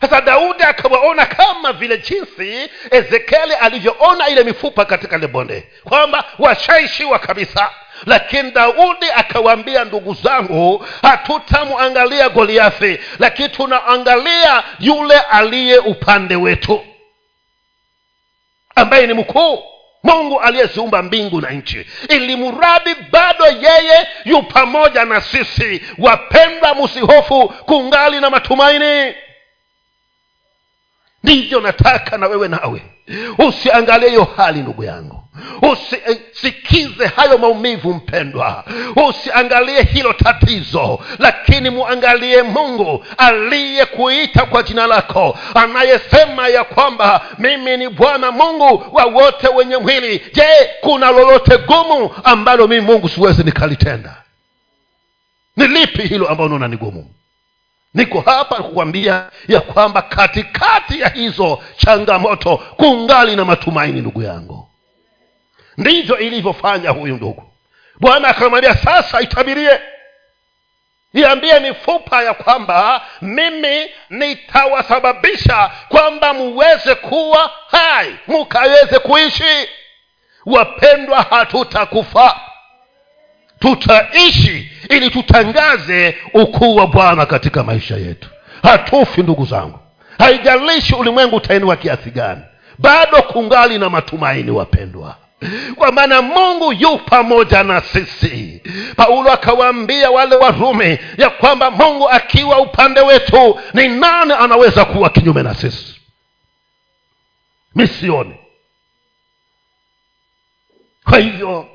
Sasa 0.00 0.20
daudi 0.20 0.62
akawaona 0.62 1.26
kama 1.26 1.72
vile 1.72 1.98
jinsi 1.98 2.70
ezekieli 2.90 3.54
alivyoona 3.54 4.28
ile 4.28 4.44
mifupa 4.44 4.84
katika 4.84 5.16
ile 5.16 5.26
bonde 5.26 5.68
kwamba 5.84 6.24
washaishiwa 6.38 7.18
kabisa. 7.18 7.70
Lakini 8.06 8.50
daudi 8.50 9.06
akawaambia 9.14 9.84
ndugu 9.84 10.14
zangu 10.14 10.86
hatutamwangalia 11.02 12.28
goliathi 12.28 12.98
lakini 13.18 13.48
tunaangalia 13.48 14.64
yule 14.80 15.18
aliye 15.20 15.78
upande 15.78 16.36
wetu 16.36 16.86
ambaye 18.74 19.06
ni 19.06 19.14
mkuu 19.14 19.62
mungu 20.04 20.40
aliyeziumba 20.40 21.02
mbingu 21.02 21.40
na 21.40 21.50
nchi. 21.50 21.86
Ili 22.08 22.36
mradi 22.36 22.94
bado 23.10 23.44
yeye 23.46 24.08
yu 24.24 24.42
pamoja 24.42 25.04
na 25.04 25.20
sisi. 25.20 25.82
Wapendwa 25.98 26.74
msihofu 26.74 27.48
kungali 27.48 28.20
na 28.20 28.30
matumaini. 28.30 29.14
Ndivyo 31.22 31.60
nataka 31.60 32.18
na 32.18 32.26
wewe 32.26 32.48
nawe. 32.48 32.82
Usiangalie 33.38 34.08
hiyo 34.08 34.24
hali 34.36 34.60
ndugu 34.60 34.84
yangu 34.84 35.23
usisikize 35.72 37.06
hayo 37.06 37.38
maumivu 37.38 37.94
mpendwa. 37.94 38.64
Usiangalie 39.08 39.82
hilo 39.82 40.12
tatizo 40.12 40.98
lakini 41.18 41.70
muangalie 41.70 42.42
mungu 42.42 43.04
aliyekuita 43.18 44.46
kwa 44.46 44.62
jina 44.62 44.86
lako 44.86 45.38
anayesema 45.54 46.48
ya 46.48 46.64
kwamba 46.64 47.20
mimi 47.38 47.76
ni 47.76 47.88
bwana 47.88 48.32
mungu 48.32 48.84
wa 48.92 49.04
wote 49.04 49.48
wenye 49.48 49.76
mwili. 49.76 50.22
Je 50.34 50.46
kuna 50.80 51.10
lolote 51.10 51.56
gumu 51.58 52.10
ambalo 52.24 52.66
mimi 52.68 52.80
mungu 52.80 53.08
siwezi 53.08 53.42
nikalitenda? 53.44 54.14
Ni 55.56 55.66
lipi 55.66 56.02
hilo 56.02 56.28
ambalo 56.28 56.46
unaona 56.46 56.68
ni 56.68 56.76
gumu? 56.76 57.10
Niko 57.94 58.20
hapa 58.20 58.56
kukwambia 58.56 59.26
ya 59.48 59.60
kwamba 59.60 60.02
katikati 60.02 61.00
ya 61.00 61.08
hizo 61.08 61.58
changamoto 61.76 62.56
kungali 62.56 63.36
na 63.36 63.44
matumaini 63.44 64.00
ndugu 64.00 64.22
yangu 64.22 64.63
ndivyo 65.78 66.18
ilivyofanya 66.18 66.90
huyu 66.90 67.16
ndugu. 67.16 67.42
Bwana 68.00 68.28
akamwambia 68.28 68.74
sasa 68.74 69.20
itabirie. 69.20 69.80
Iambie 71.12 71.60
mifupa 71.60 72.22
ya 72.22 72.34
kwamba 72.34 73.02
mimi 73.22 73.86
nitawasababisha 74.10 75.70
kwamba 75.88 76.34
muweze 76.34 76.94
kuwa 76.94 77.50
hai 77.70 78.16
mukaweze 78.26 78.98
kuishi. 78.98 79.68
Wapendwa 80.46 81.22
hatutakufa. 81.22 82.40
Tutaishi 83.58 84.70
ili 84.90 85.10
tutangaze 85.10 86.16
ukuu 86.34 86.76
wa 86.76 86.86
bwana 86.86 87.26
katika 87.26 87.62
maisha 87.62 87.96
yetu. 87.96 88.28
Hatufi 88.62 89.22
ndugu 89.22 89.44
zangu. 89.44 89.78
Haijalishi 90.18 90.94
ulimwengu 90.94 91.36
utainiwa 91.36 91.76
kiasi 91.76 92.10
gani. 92.10 92.40
Bado 92.78 93.22
kungali 93.22 93.78
na 93.78 93.90
matumaini 93.90 94.50
wapendwa 94.50 95.16
kwa 95.74 95.92
maana 95.92 96.22
mungu 96.22 96.72
yu 96.72 96.98
pamoja 96.98 97.62
na 97.62 97.80
sisi. 97.80 98.62
Paulo 98.96 99.32
akawaambia 99.32 100.10
wale 100.10 100.36
warumi 100.36 100.98
ya 101.18 101.30
kwamba 101.30 101.70
mungu 101.70 102.08
akiwa 102.10 102.58
upande 102.60 103.00
wetu 103.00 103.60
ni 103.74 103.88
nani 103.88 104.32
anaweza 104.32 104.84
kuwa 104.84 105.10
kinyume 105.10 105.42
na 105.42 105.54
sisi? 105.54 106.00
Misioni 107.74 108.34
kwa 111.04 111.18
hivyo 111.18 111.68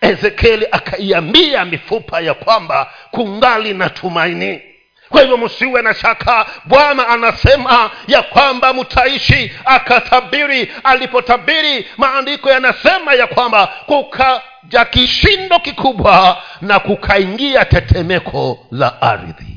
ezekieli 0.00 0.66
akaiambia 0.72 1.64
mifupa 1.64 2.20
ya 2.20 2.34
kwamba 2.34 2.92
kungali 3.10 3.74
na 3.74 3.90
tumaini 3.90 4.62
kwa 5.08 5.20
hivyo 5.20 5.36
msiwe 5.36 5.82
na 5.82 5.94
shaka. 5.94 6.46
Bwana 6.64 7.08
anasema 7.08 7.90
ya 8.06 8.22
kwamba 8.22 8.72
mtaishi 8.74 9.52
akatabiri. 9.64 10.72
Alipotabiri 10.84 11.88
maandiko 11.96 12.50
yanasema 12.50 13.14
ya 13.14 13.26
kwamba 13.26 13.66
kukaja 13.66 14.84
kishindo 14.90 15.58
kikubwa 15.58 16.42
na 16.60 16.78
kukaingia 16.80 17.64
tetemeko 17.64 18.66
la 18.70 19.02
ardhi. 19.02 19.56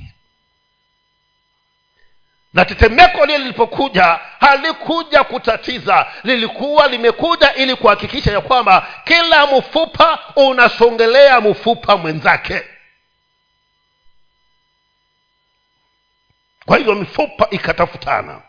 Na 2.54 2.66
tetemeko 2.66 3.26
lile 3.26 3.38
lilipokuja 3.38 4.20
halikuja 4.40 5.24
kutatiza. 5.24 6.06
Lilikuwa 6.24 6.88
limekuja 6.88 7.54
ili 7.54 7.76
kuhakikisha 7.76 8.32
ya 8.32 8.42
kwamba 8.42 8.88
kila 9.04 9.46
mfupa 9.48 10.20
unasongelea 10.36 11.42
mfupa 11.42 11.98
mwenzake 11.98 12.62
kwa 16.70 16.78
hivyo 16.78 16.96
mifupa 16.96 17.48
ikatafutana. 17.50 18.42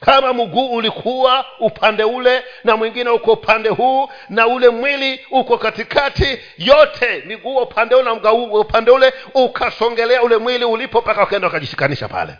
Kama 0.00 0.32
mguu 0.32 0.66
ulikuwa 0.74 1.44
upande 1.60 2.04
ule 2.04 2.44
na 2.64 2.76
mwingine 2.76 3.10
uko 3.10 3.32
upande 3.32 3.68
huu 3.68 4.08
na 4.28 4.46
ule 4.46 4.68
mwili 4.68 5.26
uko 5.30 5.58
katikati 5.58 6.38
yote 6.58 7.22
miguu 7.26 7.56
upande 7.56 7.94
ule 7.94 8.04
na 8.04 8.14
mguu 8.14 8.60
upande 8.60 8.90
ule 8.90 9.12
ukasongelea 9.34 10.22
ule 10.22 10.36
mwili 10.36 10.64
ulipo 10.64 11.00
mpaka 11.00 11.20
wakaenda 11.20 11.46
wakajishikanisha 11.48 12.08
pale 12.08 12.34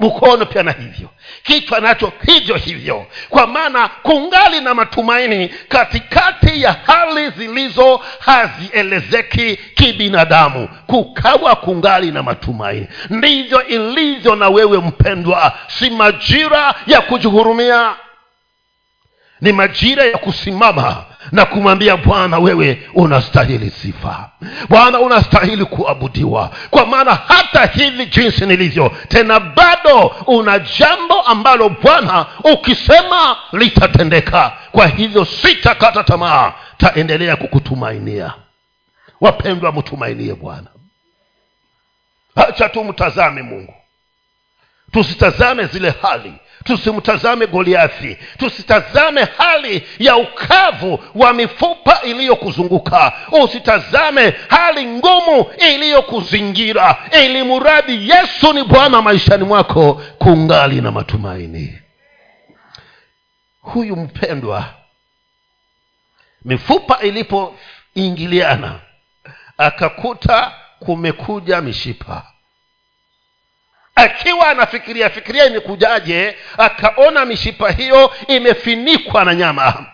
mkono 0.00 0.46
pia 0.46 0.62
na 0.62 0.72
hivyo. 0.72 1.08
Kichwa 1.42 1.80
nacho 1.80 2.12
hivyo 2.26 2.56
hivyo. 2.56 3.06
Kwa 3.28 3.46
maana 3.46 3.88
kungali 3.88 4.60
na 4.60 4.74
matumaini 4.74 5.48
katikati 5.48 6.62
ya 6.62 6.76
hali 6.86 7.30
zilizo 7.30 8.00
hazielezeki 8.18 9.56
kibinadamu. 9.56 10.68
Kukawa 10.86 11.56
kungali 11.56 12.10
na 12.10 12.22
matumaini. 12.22 12.88
Ndivyo 13.10 13.66
ilivyo 13.66 14.36
na 14.36 14.48
wewe 14.48 14.78
mpendwa. 14.78 15.52
Si 15.66 15.90
majira 15.90 16.74
ya 16.86 17.00
kujihurumia. 17.00 17.94
Ni 19.40 19.52
majira 19.52 20.04
ya 20.04 20.18
kusimama 20.18 21.04
na 21.32 21.44
kumwambia 21.46 21.96
bwana 21.96 22.38
wewe 22.38 22.82
unastahili 22.94 23.70
sifa. 23.70 24.30
Bwana 24.68 25.00
unastahili 25.00 25.64
kuabudiwa. 25.64 26.50
Kwa 26.70 26.86
maana 26.86 27.14
hata 27.28 27.66
hivi 27.66 28.06
jinsi 28.06 28.46
nilivyo 28.46 28.92
tena 29.08 29.40
bado 29.40 30.06
una 30.26 30.58
jambo 30.58 31.20
ambalo 31.22 31.68
bwana 31.68 32.26
ukisema 32.52 33.36
litatendeka. 33.52 34.52
Kwa 34.72 34.86
hivyo 34.86 35.24
sitakata 35.24 36.04
tamaa 36.04 36.52
taendelea 36.78 37.36
kukutumainia. 37.36 38.32
Wapendwa 39.20 39.72
mtumainie 39.72 40.34
bwana. 40.34 40.66
Hacha 42.36 42.68
tumtazame 42.68 43.42
mungu. 43.42 43.74
Tusitazame 44.92 45.66
zile 45.66 45.94
hali 46.02 46.34
tusimtazame 46.64 47.46
goliathi. 47.46 48.18
Tusitazame 48.38 49.24
hali 49.38 49.82
ya 49.98 50.16
ukavu 50.16 51.04
wa 51.14 51.32
mifupa 51.32 52.00
iliyokuzunguka. 52.02 53.12
Usitazame 53.44 54.34
hali 54.48 54.86
ngumu 54.86 55.46
iliyokuzingira. 55.74 56.96
Ili 57.24 57.42
muradi 57.42 58.10
yesu 58.10 58.52
ni 58.52 58.64
bwana 58.64 59.02
maishani 59.02 59.44
mwako 59.44 60.02
kungali 60.18 60.80
na 60.80 60.90
matumaini. 60.90 61.78
Huyu 63.60 63.96
mpendwa 63.96 64.64
mifupa 66.44 66.98
ilipoingiliana 67.02 68.80
akakuta 69.58 70.52
kumekuja 70.78 71.60
mishipa 71.60 72.26
akiwa 73.94 74.48
anafikiria 74.48 75.10
fikiria 75.10 75.46
imekujaje 75.46 76.36
akaona 76.58 77.24
mishipa 77.24 77.70
hiyo 77.70 78.12
imefinikwa 78.28 79.24
na 79.24 79.34
nyama. 79.34 79.86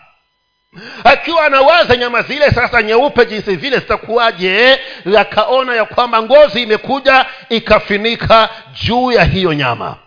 Akiwa 1.03 1.45
anawaza 1.45 1.95
nyama 1.97 2.21
zile 2.21 2.51
sasa 2.51 2.81
nyeupe 2.83 3.25
jinsi 3.25 3.55
vile 3.55 3.79
zitakuwaje 3.79 4.79
akaona 5.19 5.75
ya 5.75 5.85
kwamba 5.85 6.21
ngozi 6.23 6.63
imekuja 6.63 7.25
ikafinika 7.49 8.49
juu 8.83 9.11
ya 9.11 9.23
hiyo 9.23 9.53
nyama. 9.53 9.97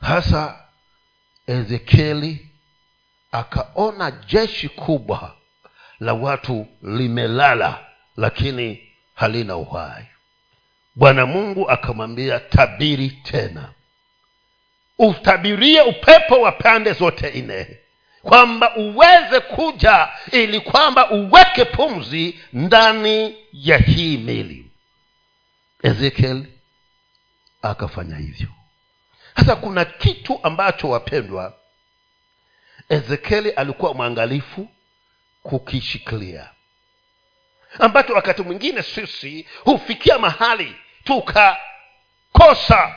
Hasa 0.00 0.58
ezekieli 1.46 2.46
akaona 3.32 4.10
jeshi 4.10 4.68
kubwa 4.68 5.34
la 6.00 6.12
watu 6.14 6.66
limelala 6.82 7.78
lakini 8.16 8.92
halina 9.14 9.56
uhai 9.56 10.06
bwana 10.94 11.26
mungu 11.26 11.70
akamwambia 11.70 12.40
tabiri 12.40 13.10
tena. 13.10 13.72
Utabirie 14.98 15.80
upepo 15.82 16.40
wa 16.40 16.52
pande 16.52 16.92
zote 16.92 17.42
nne. 17.42 17.78
Kwamba 18.22 18.76
uweze 18.76 19.40
kuja 19.40 20.08
ili 20.32 20.60
kwamba 20.60 21.10
uweke 21.10 21.64
pumzi 21.64 22.40
ndani 22.52 23.36
ya 23.52 23.78
hii 23.78 24.16
mili 24.18 24.70
ezekiel 25.82 26.46
akafanya 27.62 28.16
hivyo. 28.16 28.48
Sasa 29.36 29.56
kuna 29.56 29.84
kitu 29.84 30.40
ambacho 30.42 30.88
wapendwa 30.88 31.54
ezekieli 32.88 33.50
alikuwa 33.50 33.94
mwangalifu 33.94 34.68
kukishikilia 35.42 36.48
ambacho 37.78 38.12
wakati 38.12 38.42
mwingine 38.42 38.82
sisi 38.82 39.48
hufikia 39.64 40.18
mahali 40.18 40.76
tukakosa 41.04 42.94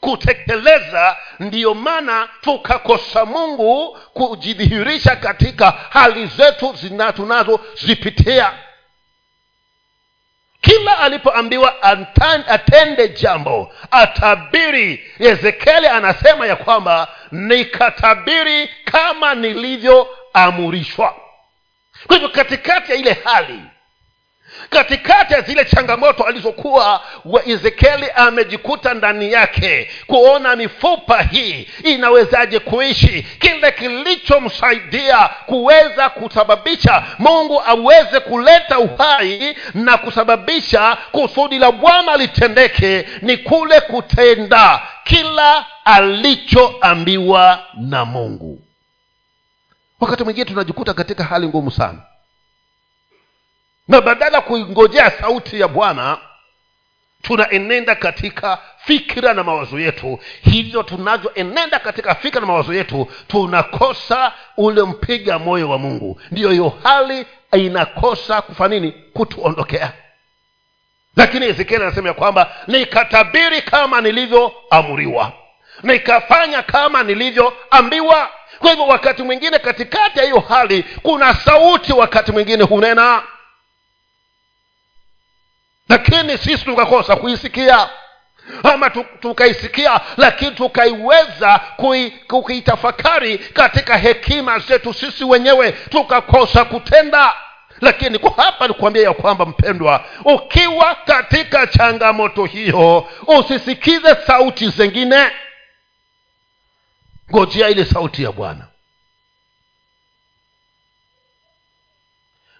kutekeleza. 0.00 1.16
Ndiyo 1.40 1.74
maana 1.74 2.28
tukakosa 2.40 3.24
mungu 3.24 3.98
kujidhihirisha 4.12 5.16
katika 5.16 5.70
hali 5.70 6.26
zetu 6.26 6.74
tunazozipitia 7.16 8.52
kila 10.60 10.98
alipoambiwa 10.98 11.82
atende 12.46 13.08
jambo 13.08 13.74
atabiri 13.90 15.12
ezekieli 15.18 15.86
anasema 15.86 16.46
ya 16.46 16.56
kwamba 16.56 17.08
nikatabiri 17.32 18.68
kama 18.84 19.34
nilivyoamurishwa 19.34 21.16
kwa 22.06 22.16
hivyo 22.16 22.28
katikati 22.28 22.92
ya 22.92 22.98
ile 22.98 23.12
hali 23.24 23.60
katikati 24.72 25.34
ya 25.34 25.40
zile 25.40 25.64
changamoto 25.64 26.24
alizokuwa 26.24 27.00
wa 27.24 27.46
ezekieli 27.48 28.06
amejikuta 28.14 28.94
ndani 28.94 29.32
yake 29.32 29.90
kuona 30.06 30.56
mifupa 30.56 31.22
hii 31.22 31.68
inawezaje 31.84 32.58
kuishi. 32.58 33.22
Kile 33.38 33.72
kilichomsaidia 33.72 35.28
kuweza 35.46 36.08
kusababisha 36.10 37.02
mungu 37.18 37.62
aweze 37.66 38.20
kuleta 38.20 38.78
uhai 38.78 39.56
na 39.74 39.98
kusababisha 39.98 40.96
kusudi 41.12 41.58
la 41.58 41.72
bwana 41.72 42.16
litendeke 42.16 43.06
ni 43.22 43.36
kule 43.36 43.80
kutenda 43.80 44.82
kila 45.04 45.66
alichoambiwa 45.84 47.62
na 47.80 48.04
mungu. 48.04 48.60
Wakati 50.00 50.24
mwingine 50.24 50.44
tunajikuta 50.44 50.94
katika 50.94 51.24
hali 51.24 51.46
ngumu 51.48 51.70
sana 51.70 51.98
na 53.92 54.00
badala 54.00 54.40
kuingojea 54.40 55.10
sauti 55.10 55.60
ya 55.60 55.68
bwana 55.68 56.18
tunaenenda 57.22 57.94
katika 57.94 58.58
fikira 58.84 59.34
na 59.34 59.44
mawazo 59.44 59.78
yetu. 59.80 60.20
Hivyo 60.42 60.82
tunavyoenenda 60.82 61.78
katika 61.78 62.14
fikira 62.14 62.40
na 62.40 62.46
mawazo 62.46 62.74
yetu 62.74 63.08
tunakosa 63.28 64.32
ule 64.56 64.82
mpiga 64.82 65.38
moyo 65.38 65.70
wa 65.70 65.78
mungu. 65.78 66.20
Ndiyo 66.30 66.50
hiyo 66.50 66.72
hali 66.82 67.26
inakosa 67.52 68.42
kufanya 68.42 68.74
nini? 68.80 68.92
Kutuondokea. 68.92 69.92
Lakini 71.16 71.46
ezekieli 71.46 71.84
anasema 71.84 72.08
ya 72.08 72.14
kwamba 72.14 72.52
nikatabiri 72.66 73.62
kama 73.62 74.00
nilivyoamuriwa 74.00 75.32
nikafanya 75.82 76.62
kama 76.62 77.02
nilivyoambiwa. 77.02 78.30
Kwa 78.58 78.70
hivyo 78.70 78.86
wakati 78.86 79.22
mwingine 79.22 79.58
katikati 79.58 80.18
ya 80.18 80.24
hiyo 80.24 80.40
hali 80.40 80.82
kuna 81.02 81.34
sauti 81.34 81.92
wakati 81.92 82.32
mwingine 82.32 82.62
hunena 82.64 83.22
lakini 85.92 86.38
sisi 86.38 86.64
tukakosa 86.64 87.16
kuisikia. 87.16 87.88
Ama 88.62 88.90
tukaisikia 89.20 90.00
lakini 90.16 90.50
tukaiweza 90.50 91.58
kuitafakari 92.28 93.38
katika 93.38 93.96
hekima 93.96 94.58
zetu 94.58 94.94
sisi 94.94 95.24
wenyewe. 95.24 95.72
Tukakosa 95.72 96.64
kutenda. 96.64 97.34
Lakini 97.80 98.18
kwa 98.18 98.44
hapa 98.44 98.68
nikuambia 98.68 99.02
ya 99.02 99.12
kwamba 99.14 99.46
mpendwa 99.46 100.04
ukiwa 100.24 100.94
katika 100.94 101.66
changamoto 101.66 102.44
hiyo 102.44 103.08
usisikize 103.26 104.14
sauti 104.26 104.68
zingine. 104.68 105.30
Ngojea 107.30 107.68
ile 107.68 107.84
sauti 107.84 108.22
ya 108.22 108.32
bwana. 108.32 108.66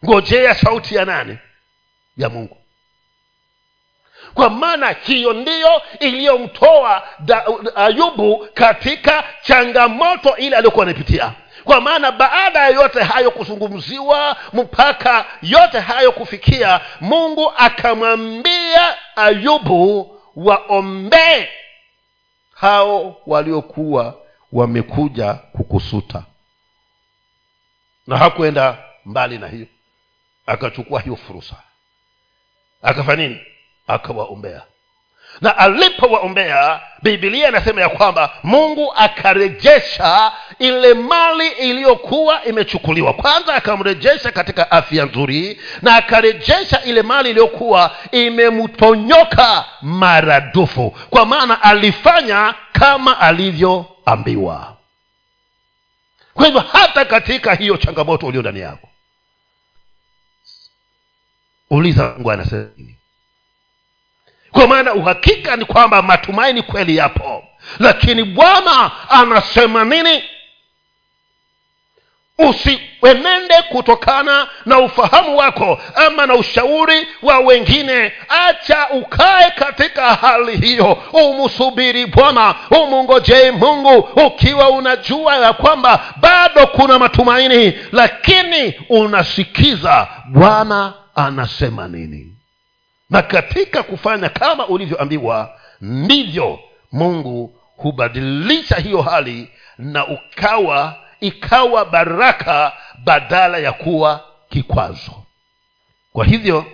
Ngojea 0.04 0.54
sauti 0.54 0.94
ya 0.94 1.04
nani? 1.04 1.38
Ya 2.16 2.28
mungu 2.28 2.61
kwa 4.34 4.50
maana 4.50 4.90
hiyo 4.90 5.32
ndiyo 5.32 5.82
iliyomtoa 6.00 7.02
ayubu 7.74 8.48
katika 8.54 9.24
changamoto 9.42 10.36
ile 10.36 10.56
aliyokuwa 10.56 10.82
anaipitia 10.82 11.32
kwa 11.64 11.80
maana 11.80 12.12
baada 12.12 12.58
ya 12.58 12.68
yote 12.68 13.02
hayo 13.02 13.30
kuzungumziwa 13.30 14.36
mpaka 14.52 15.24
yote 15.42 15.80
hayo 15.80 16.12
kufikia 16.12 16.80
mungu 17.00 17.52
akamwambia 17.56 18.96
ayubu 19.16 20.10
waombee 20.36 21.48
hao 22.54 23.16
waliokuwa 23.26 24.14
wamekuja 24.52 25.34
kukusuta. 25.34 26.22
Na 28.06 28.18
hakuenda 28.18 28.78
mbali 29.04 29.38
na 29.38 29.48
hiyo. 29.48 29.66
Akachukua 30.46 31.00
hiyo 31.00 31.16
fursa. 31.16 31.56
Akafanya 32.82 33.28
nini 33.28 33.40
akawaombea. 33.86 34.62
Na 35.40 35.56
alipowaombea 35.58 36.80
bibilia 37.02 37.48
inasema 37.48 37.80
ya 37.80 37.88
kwamba 37.88 38.30
mungu 38.42 38.92
akarejesha 38.96 40.32
ile 40.58 40.94
mali 40.94 41.48
iliyokuwa 41.48 42.44
imechukuliwa. 42.44 43.12
Kwanza 43.14 43.54
akamrejesha 43.54 44.30
katika 44.32 44.70
afya 44.70 45.04
nzuri 45.04 45.60
na 45.82 45.96
akarejesha 45.96 46.82
ile 46.84 47.02
mali 47.02 47.30
iliyokuwa 47.30 47.96
imemtonyoka 48.10 49.64
maradufu. 49.82 50.90
Kwa 51.10 51.26
maana 51.26 51.62
alifanya 51.62 52.54
kama 52.72 53.20
alivyoambiwa. 53.20 54.76
Kwa 56.34 56.46
hivyo 56.46 56.60
hata 56.60 57.04
katika 57.04 57.54
hiyo 57.54 57.76
changamoto 57.76 58.26
ulio 58.26 58.40
ndani 58.40 58.60
yako 58.60 58.88
uliza 61.70 62.08
mungu 62.16 62.30
anasema 62.30 62.66
nini 62.76 62.96
kwa 64.52 64.66
maana 64.66 64.94
uhakika 64.94 65.56
ni 65.56 65.64
kwamba 65.64 66.02
matumaini 66.02 66.62
kweli 66.62 66.96
yapo. 66.96 67.44
Lakini 67.78 68.24
bwana 68.24 68.90
anasema 69.08 69.84
nini? 69.84 70.22
Usienende 72.38 73.54
kutokana 73.68 74.46
na 74.66 74.78
ufahamu 74.78 75.36
wako 75.36 75.80
ama 75.94 76.26
na 76.26 76.34
ushauri 76.34 77.06
wa 77.22 77.38
wengine. 77.38 78.12
Acha 78.48 78.88
ukae 78.90 79.50
katika 79.50 80.14
hali 80.14 80.56
hiyo. 80.56 80.92
Umsubiri 81.12 82.06
bwana 82.06 82.54
umungojee 82.82 83.50
mungu 83.50 83.98
ukiwa 84.26 84.70
unajua 84.70 85.36
ya 85.36 85.52
kwamba 85.52 86.00
bado 86.16 86.66
kuna 86.66 86.98
matumaini. 86.98 87.78
Lakini 87.92 88.74
unasikiza 88.88 90.08
bwana 90.28 90.92
anasema 91.14 91.88
nini 91.88 92.31
na 93.12 93.22
katika 93.22 93.82
kufanya 93.82 94.28
kama 94.28 94.66
ulivyoambiwa 94.66 95.58
ndivyo 95.80 96.60
mungu 96.92 97.58
hubadilisha 97.76 98.76
hiyo 98.76 99.02
hali 99.02 99.50
na 99.78 100.06
ukawa 100.06 100.96
ikawa 101.20 101.84
baraka 101.84 102.72
badala 103.04 103.58
ya 103.58 103.72
kuwa 103.72 104.24
kikwazo. 104.48 105.12
Kwa 106.12 106.24
hivyo 106.24 106.66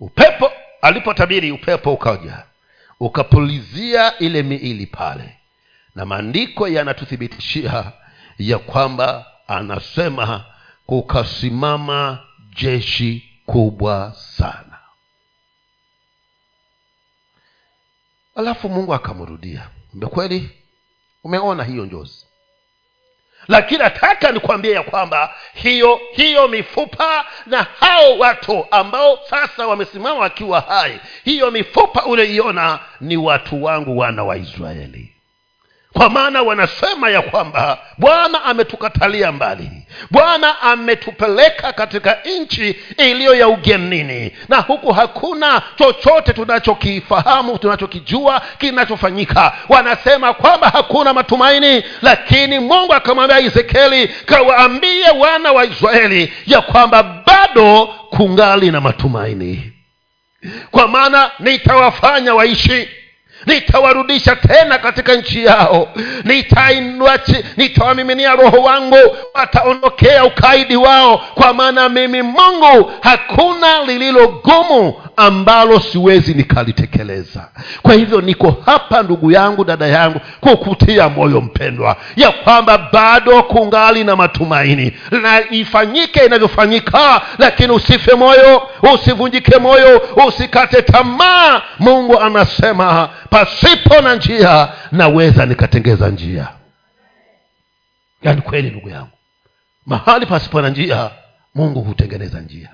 upepo 0.00 0.52
alipotabiri 0.82 1.52
upepo 1.52 1.92
ukaja 1.92 2.42
ukapulizia 3.00 4.18
ile 4.18 4.42
miili 4.42 4.86
pale 4.86 5.36
na 5.94 6.04
maandiko 6.04 6.68
yanatuthibitishia 6.68 7.92
ya 8.38 8.58
kwamba 8.58 9.26
anasema 9.48 10.44
kukasimama 10.86 12.18
jeshi 12.56 13.28
kubwa 13.46 14.12
sana 14.16 14.71
alafu 18.34 18.68
mungu 18.68 18.94
akamrudia 18.94 19.68
mbe 19.94 20.06
kweli? 20.06 20.50
Umeona 21.24 21.64
hiyo 21.64 21.84
njozi. 21.84 22.26
Lakini 23.48 23.78
nataka 23.80 24.32
nikwambie 24.32 24.72
ya 24.72 24.82
kwamba 24.82 25.34
hiyo 25.54 26.00
hiyo 26.12 26.48
mifupa 26.48 27.24
na 27.46 27.62
hao 27.80 28.18
watu 28.18 28.66
ambao 28.70 29.18
sasa 29.30 29.66
wamesimama 29.66 30.20
wakiwa 30.20 30.60
hai 30.60 31.00
hiyo 31.24 31.50
mifupa 31.50 32.04
ulioiona 32.06 32.78
ni 33.00 33.16
watu 33.16 33.64
wangu 33.64 33.98
wana 33.98 34.24
wa 34.24 34.36
israeli 34.36 35.11
kwa 35.92 36.10
maana 36.10 36.42
wanasema 36.42 37.10
ya 37.10 37.22
kwamba 37.22 37.78
bwana 37.98 38.44
ametukatalia 38.44 39.32
mbali. 39.32 39.70
Bwana 40.10 40.60
ametupeleka 40.60 41.72
katika 41.72 42.18
nchi 42.40 42.76
iliyo 42.96 43.34
ya 43.34 43.48
ugenini. 43.48 44.32
Na 44.48 44.56
huku 44.60 44.92
hakuna 44.92 45.62
chochote 45.78 46.32
tunachokifahamu 46.32 47.58
tunachokijua 47.58 48.42
kinachofanyika. 48.58 49.52
Wanasema 49.68 50.34
kwamba 50.34 50.68
hakuna 50.70 51.12
matumaini 51.14 51.84
lakini 52.02 52.58
mungu 52.58 52.94
akamwambia 52.94 53.38
ezekieli 53.40 54.08
kawaambie 54.08 55.10
wana 55.18 55.52
wa 55.52 55.64
israeli 55.64 56.32
ya 56.46 56.60
kwamba 56.60 57.02
bado 57.02 57.86
kungali 58.10 58.70
na 58.70 58.80
matumaini. 58.80 59.72
Kwa 60.70 60.88
maana 60.88 61.30
nitawafanya 61.38 62.34
waishi 62.34 62.88
nitawarudisha 63.46 64.36
tena 64.36 64.78
katika 64.78 65.14
nchi 65.14 65.44
yao. 65.44 65.88
Nitawamiminia 67.56 68.36
roho 68.36 68.56
wangu. 68.56 69.16
Wataondokea 69.34 70.24
ukaidi 70.24 70.76
wao. 70.76 71.18
Kwa 71.34 71.52
maana 71.52 71.88
mimi 71.88 72.22
mungu 72.22 72.92
hakuna 73.00 73.82
lililo 73.84 74.28
gumu 74.28 75.01
ambalo 75.16 75.80
siwezi 75.80 76.34
nikalitekeleza. 76.34 77.48
Kwa 77.82 77.94
hivyo 77.94 78.20
niko 78.20 78.62
hapa 78.66 79.02
ndugu 79.02 79.30
yangu 79.32 79.64
dada 79.64 79.86
yangu 79.86 80.20
kukutia 80.40 81.08
moyo 81.08 81.40
mpendwa 81.40 81.96
ya 82.16 82.30
kwamba 82.30 82.78
bado 82.92 83.42
kungali 83.42 84.04
na 84.04 84.16
matumaini. 84.16 84.92
Na 85.22 85.50
ifanyike 85.50 86.24
inavyofanyika 86.26 87.22
lakini 87.38 87.72
usife 87.72 88.14
moyo 88.14 88.68
usivunjike 88.94 89.58
moyo 89.58 90.02
usikate 90.28 90.82
tamaa. 90.82 91.62
Mungu 91.78 92.20
anasema 92.20 93.08
pasipo 93.30 94.00
na 94.00 94.14
njia 94.14 94.68
naweza 94.92 95.46
nikatengeza 95.46 96.08
njia. 96.08 96.48
Yaani 98.22 98.40
kweli 98.42 98.70
ndugu 98.70 98.88
yangu 98.88 99.08
mahali 99.86 100.26
pasipo 100.26 100.62
na 100.62 100.68
njia 100.68 101.10
mungu 101.54 101.80
hutengeneza 101.80 102.40
njia 102.40 102.68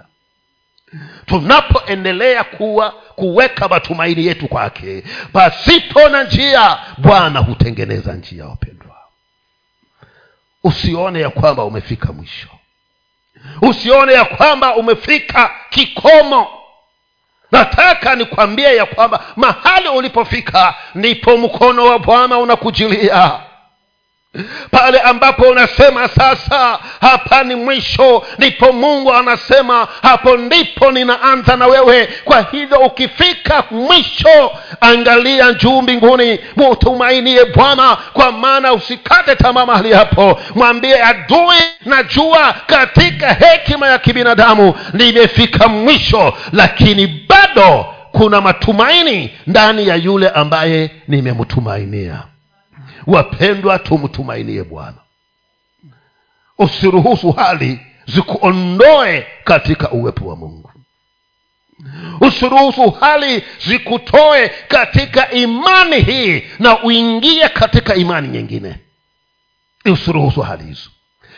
tunapoendelea 1.26 2.44
kuwa 2.44 2.90
kuweka 2.90 3.68
matumaini 3.68 4.26
yetu 4.26 4.48
kwake 4.48 5.04
pasipo 5.32 6.08
na 6.08 6.24
njia 6.24 6.78
bwana 6.98 7.40
hutengeneza 7.40 8.12
njia 8.12 8.44
wapendwa. 8.46 8.96
Usione 10.64 11.20
ya 11.20 11.30
kwamba 11.30 11.64
umefika 11.64 12.12
mwisho. 12.12 12.48
Usione 13.62 14.12
ya 14.12 14.24
kwamba 14.24 14.76
umefika 14.76 15.50
kikomo. 15.70 16.48
Nataka 17.52 18.14
nikwambie 18.14 18.76
ya 18.76 18.86
kwamba 18.86 19.24
mahali 19.36 19.88
ulipofika 19.88 20.74
ndipo 20.94 21.36
mkono 21.36 21.84
wa 21.84 21.98
bwana 21.98 22.38
unakujilia 22.38 23.40
pale 24.70 25.00
ambapo 25.00 25.42
unasema 25.42 26.08
sasa 26.08 26.78
hapa 27.00 27.42
ni 27.44 27.54
mwisho 27.54 28.22
ndipo 28.38 28.72
mungu 28.72 29.14
anasema 29.14 29.88
hapo 30.02 30.36
ndipo 30.36 30.92
ninaanza 30.92 31.56
na 31.56 31.66
wewe. 31.66 32.08
Kwa 32.24 32.46
hivyo 32.50 32.78
ukifika 32.78 33.64
mwisho 33.70 34.50
angalia 34.80 35.52
juu 35.52 35.82
mbinguni 35.82 36.38
mutumainie 36.56 37.44
bwana 37.44 37.96
kwa 38.12 38.32
maana 38.32 38.72
usikate 38.72 39.36
tamaa 39.36 39.66
mahali 39.66 39.92
hapo. 39.92 40.40
Mwambie 40.54 41.02
adui 41.02 41.56
najua 41.84 42.54
katika 42.66 43.32
hekima 43.34 43.88
ya 43.88 43.98
kibinadamu 43.98 44.74
nimefika 44.92 45.68
mwisho 45.68 46.34
lakini 46.52 47.06
bado 47.28 47.86
kuna 48.12 48.40
matumaini 48.40 49.30
ndani 49.46 49.88
ya 49.88 49.96
yule 49.96 50.28
ambaye 50.28 50.90
nimemtumainia 51.08 52.22
wapendwa 53.08 53.78
tumtumainie 53.78 54.62
bwana. 54.64 54.96
Usiruhusu 56.58 57.32
hali 57.32 57.80
zikuondoe 58.06 59.26
katika 59.44 59.90
uwepo 59.90 60.26
wa 60.28 60.36
mungu. 60.36 60.70
Usiruhusu 62.20 62.90
hali 62.90 63.44
zikutoe 63.66 64.48
katika 64.68 65.30
imani 65.30 66.00
hii 66.00 66.42
na 66.58 66.82
uingie 66.82 67.48
katika 67.48 67.94
imani 67.94 68.28
nyingine. 68.28 68.76
Usiruhusu 69.84 70.40
hali 70.40 70.64
hizo. 70.64 70.90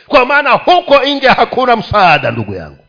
Kwa 0.07 0.27
maana 0.27 0.51
huko 0.51 1.05
nje 1.05 1.29
hakuna 1.29 1.77
msaada 1.77 2.31
ndugu 2.31 2.55
yangu 2.55 2.85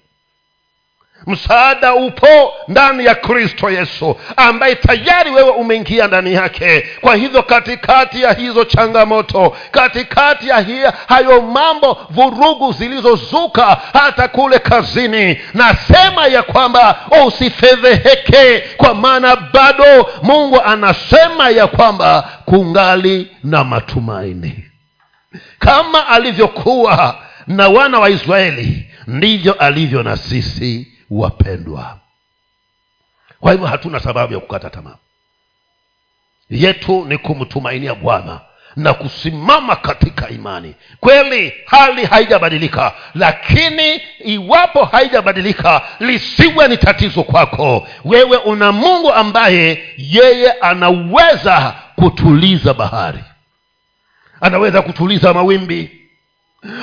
msaada 1.27 1.93
upo 1.93 2.53
ndani 2.67 3.05
ya 3.05 3.15
kristo 3.15 3.69
yesu 3.69 4.17
ambaye 4.37 4.75
tayari 4.75 5.31
wewe 5.31 5.49
umeingia 5.51 6.07
ndani 6.07 6.33
yake. 6.33 6.85
Kwa 7.01 7.15
hivyo 7.15 7.43
katikati 7.43 8.21
ya 8.21 8.33
hizo 8.33 8.65
changamoto 8.65 9.55
katikati 9.71 10.47
ya 10.47 10.59
hiya, 10.59 10.93
hayo 11.07 11.41
mambo 11.41 11.97
vurugu 12.09 12.71
zilizozuka 12.73 13.81
hata 13.93 14.27
kule 14.27 14.59
kazini 14.59 15.37
nasema 15.53 16.27
ya 16.27 16.43
kwamba 16.43 16.99
usifedheheke 17.27 18.63
kwa 18.77 18.95
maana 18.95 19.35
bado 19.35 20.09
mungu 20.23 20.61
anasema 20.61 21.49
ya 21.49 21.67
kwamba 21.67 22.29
kungali 22.45 23.27
na 23.43 23.63
matumaini. 23.63 24.65
Kama 25.59 26.07
alivyokuwa 26.07 27.15
na 27.47 27.67
wana 27.69 27.99
wa 27.99 28.09
israeli 28.09 28.87
ndivyo 29.07 29.53
alivyo 29.53 30.03
na 30.03 30.17
sisi 30.17 30.90
wapendwa. 31.11 31.97
Kwa 33.39 33.51
hivyo 33.51 33.67
hatuna 33.67 33.99
sababu 33.99 34.33
ya 34.33 34.39
kukata 34.39 34.69
tamaa. 34.69 34.95
Yetu 36.49 37.05
ni 37.05 37.17
kumtumainia 37.17 37.95
bwana 37.95 38.39
na 38.75 38.93
kusimama 38.93 39.75
katika 39.75 40.29
imani. 40.29 40.75
Kweli 40.99 41.53
hali 41.65 42.05
haijabadilika 42.05 42.93
lakini 43.15 44.01
iwapo 44.19 44.85
haijabadilika 44.85 45.81
lisiwe 45.99 46.67
ni 46.67 46.77
tatizo 46.77 47.23
kwako. 47.23 47.87
Wewe 48.05 48.37
una 48.37 48.71
mungu 48.71 49.13
ambaye 49.13 49.83
yeye 49.97 50.51
anaweza 50.51 51.75
kutuliza 51.95 52.73
bahari. 52.73 53.23
Anaweza 54.41 54.81
kutuliza 54.81 55.33
mawimbi 55.33 56.00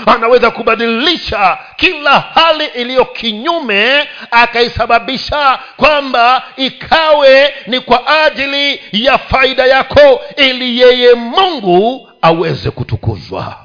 anaweza 0.06 0.50
kubadilisha 0.50 1.58
kila 1.76 2.20
hali 2.20 2.64
iliyo 2.64 3.04
kinyume 3.04 4.08
akaisababisha 4.30 5.58
kwamba 5.76 6.42
ikawe 6.56 7.54
ni 7.66 7.80
kwa 7.80 8.24
ajili 8.24 8.80
ya 8.92 9.18
faida 9.18 9.66
yako 9.66 10.20
ili 10.36 10.80
yeye 10.80 11.14
mungu 11.14 12.08
aweze 12.22 12.70
kutukuzwa. 12.70 13.56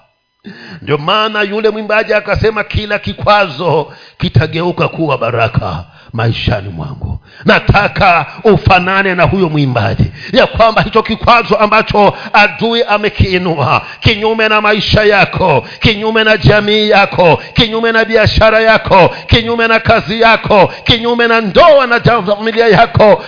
Ndio 0.81 0.97
maana 0.97 1.41
yule 1.41 1.69
mwimbaji 1.69 2.13
akasema 2.13 2.63
kila 2.63 2.99
kikwazo 2.99 3.93
kitageuka 4.17 4.87
kuwa 4.87 5.17
baraka 5.17 5.85
maishani 6.13 6.69
mwangu. 6.69 7.19
Nataka 7.45 8.25
ufanane 8.43 9.15
na 9.15 9.23
huyo 9.23 9.49
mwimbaji. 9.49 10.05
Ya 10.33 10.47
kwamba 10.47 10.81
hicho 10.81 11.03
kikwazo 11.03 11.55
ambacho 11.55 12.13
adui 12.33 12.83
amekiinua 12.83 13.81
kinyume 13.99 14.49
na 14.49 14.61
maisha 14.61 15.03
yako 15.03 15.67
kinyume 15.79 16.23
na 16.23 16.37
jamii 16.37 16.89
yako 16.89 17.41
kinyume 17.53 17.91
na 17.91 18.05
biashara 18.05 18.59
yako 18.59 19.15
kinyume 19.27 19.67
na 19.67 19.79
kazi 19.79 20.21
yako 20.21 20.67
kinyume 20.83 21.27
na 21.27 21.41
ndoa 21.41 21.87
na 21.87 21.99
familia 21.99 22.67
yako 22.67 23.23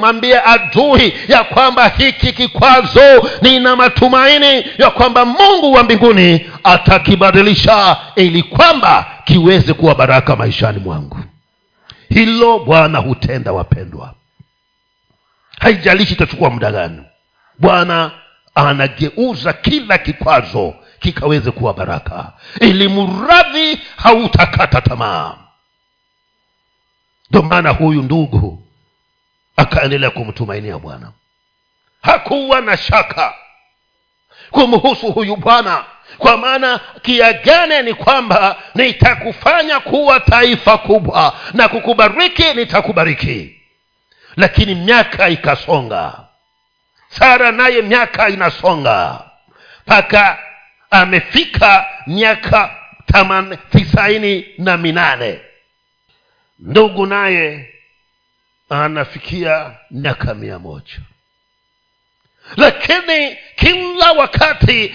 mwambie 0.00 0.40
adui 0.44 1.14
ya 1.28 1.44
kwamba 1.44 1.88
hiki 1.88 2.32
kikwazo 2.32 3.28
nina 3.42 3.76
matumaini 3.76 4.64
ya 4.78 4.90
kwamba 4.90 5.24
mungu 5.24 5.72
wa 5.72 5.82
mbinguni 5.82 6.46
atakibadilisha 6.64 7.96
ili 8.16 8.42
kwamba 8.42 9.06
kiweze 9.24 9.72
kuwa 9.72 9.94
baraka 9.94 10.36
maishani 10.36 10.78
mwangu 10.78 11.18
hilo 12.08 12.58
bwana 12.58 12.98
hutenda 12.98 13.52
wapendwa. 13.52 14.14
Haijalishi 15.60 16.12
itachukua 16.12 16.50
muda 16.50 16.72
gani. 16.72 17.02
Bwana 17.58 18.10
anageuza 18.54 19.52
kila 19.52 19.98
kikwazo 19.98 20.74
kikaweze 21.00 21.50
kuwa 21.50 21.74
baraka. 21.74 22.32
Ili 22.60 22.88
mradhi 22.88 23.80
hautakata 23.96 24.80
tamaa. 24.80 25.36
Ndo 27.30 27.42
maana 27.42 27.70
huyu 27.70 28.02
ndugu 28.02 28.62
akaendelea 29.56 30.10
kumtumainia 30.10 30.78
bwana. 30.78 31.12
Hakuwa 32.02 32.60
na 32.60 32.76
shaka 32.76 33.34
kumhusu 34.50 35.12
huyu 35.12 35.36
bwana 35.36 35.84
kwa 36.18 36.36
maana 36.36 36.80
kiagane 37.02 37.82
ni 37.82 37.94
kwamba 37.94 38.56
nitakufanya 38.74 39.80
kuwa 39.80 40.20
taifa 40.20 40.78
kubwa 40.78 41.36
na 41.54 41.68
kukubariki 41.68 42.54
nitakubariki. 42.54 43.60
Lakini 44.36 44.74
miaka 44.74 45.28
ikasonga. 45.28 46.20
Sara 47.08 47.52
naye 47.52 47.82
miaka 47.82 48.28
inasonga. 48.28 49.22
Mpaka 49.86 50.38
amefika 50.90 51.86
miaka 52.06 52.76
tisaini 53.70 54.46
na 54.58 54.76
minane. 54.76 55.40
Ndugu 56.58 57.06
naye 57.06 57.72
anafikia 58.70 59.70
miaka 59.90 60.34
mia 60.34 60.58
moja 60.58 60.94
lakini 62.56 63.36
kila 63.56 64.12
wakati 64.12 64.94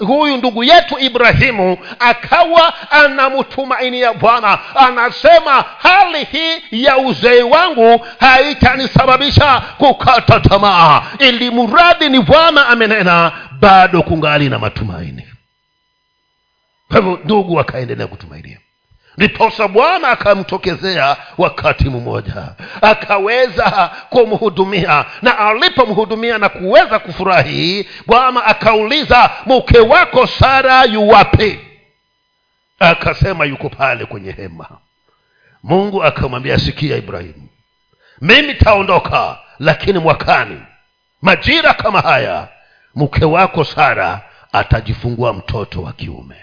uh, 0.00 0.06
huyu 0.08 0.36
ndugu 0.36 0.64
yetu 0.64 0.98
ibrahimu 0.98 1.78
akawa 1.98 2.90
anamtumainia 2.90 4.12
bwana. 4.12 4.58
Anasema 4.74 5.64
hali 5.78 6.24
hii 6.24 6.62
ya 6.84 6.98
uzee 6.98 7.42
wangu 7.42 8.06
haitanisababisha 8.20 9.60
kukata 9.78 10.40
tamaa. 10.40 11.02
Ili 11.18 11.50
mradhi 11.50 12.08
ni 12.08 12.20
bwana 12.20 12.66
amenena 12.66 13.32
bado 13.60 14.02
kungali 14.02 14.48
na 14.48 14.58
matumaini. 14.58 15.26
Kwa 16.88 16.96
hivyo 16.96 17.20
ndugu 17.24 17.60
akaendelea 17.60 18.06
kutumainia 18.06 18.58
ndiposa 19.16 19.68
bwana 19.68 20.08
akamtokezea 20.08 21.16
wakati 21.38 21.84
mmoja. 21.90 22.48
Akaweza 22.82 23.90
kumhudumia. 24.10 25.04
Na 25.22 25.38
alipomhudumia 25.38 26.38
na 26.38 26.48
kuweza 26.48 26.98
kufurahi 26.98 27.88
bwana 28.06 28.44
akauliza 28.44 29.30
mke 29.46 29.78
wako 29.78 30.26
sara 30.26 30.84
yuwapi 30.84 31.60
akasema 32.78 33.44
yuko 33.44 33.68
pale 33.68 34.04
kwenye 34.04 34.32
hema. 34.32 34.68
Mungu 35.62 36.04
akamwambia 36.04 36.58
sikia 36.58 36.96
ibrahimu. 36.96 37.48
Mimi 38.20 38.54
taondoka 38.54 39.38
lakini 39.58 39.98
mwakani. 39.98 40.60
Majira 41.22 41.74
kama 41.74 42.00
haya 42.00 42.48
mke 42.94 43.24
wako 43.24 43.64
sara 43.64 44.20
atajifungua 44.52 45.32
mtoto 45.32 45.82
wa 45.82 45.92
kiume 45.92 46.36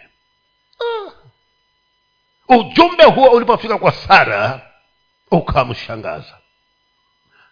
ujumbe 2.49 3.03
huo 3.03 3.29
ulipofika 3.29 3.77
kwa 3.77 3.91
sara 3.91 4.61
ukamshangaza. 5.31 6.37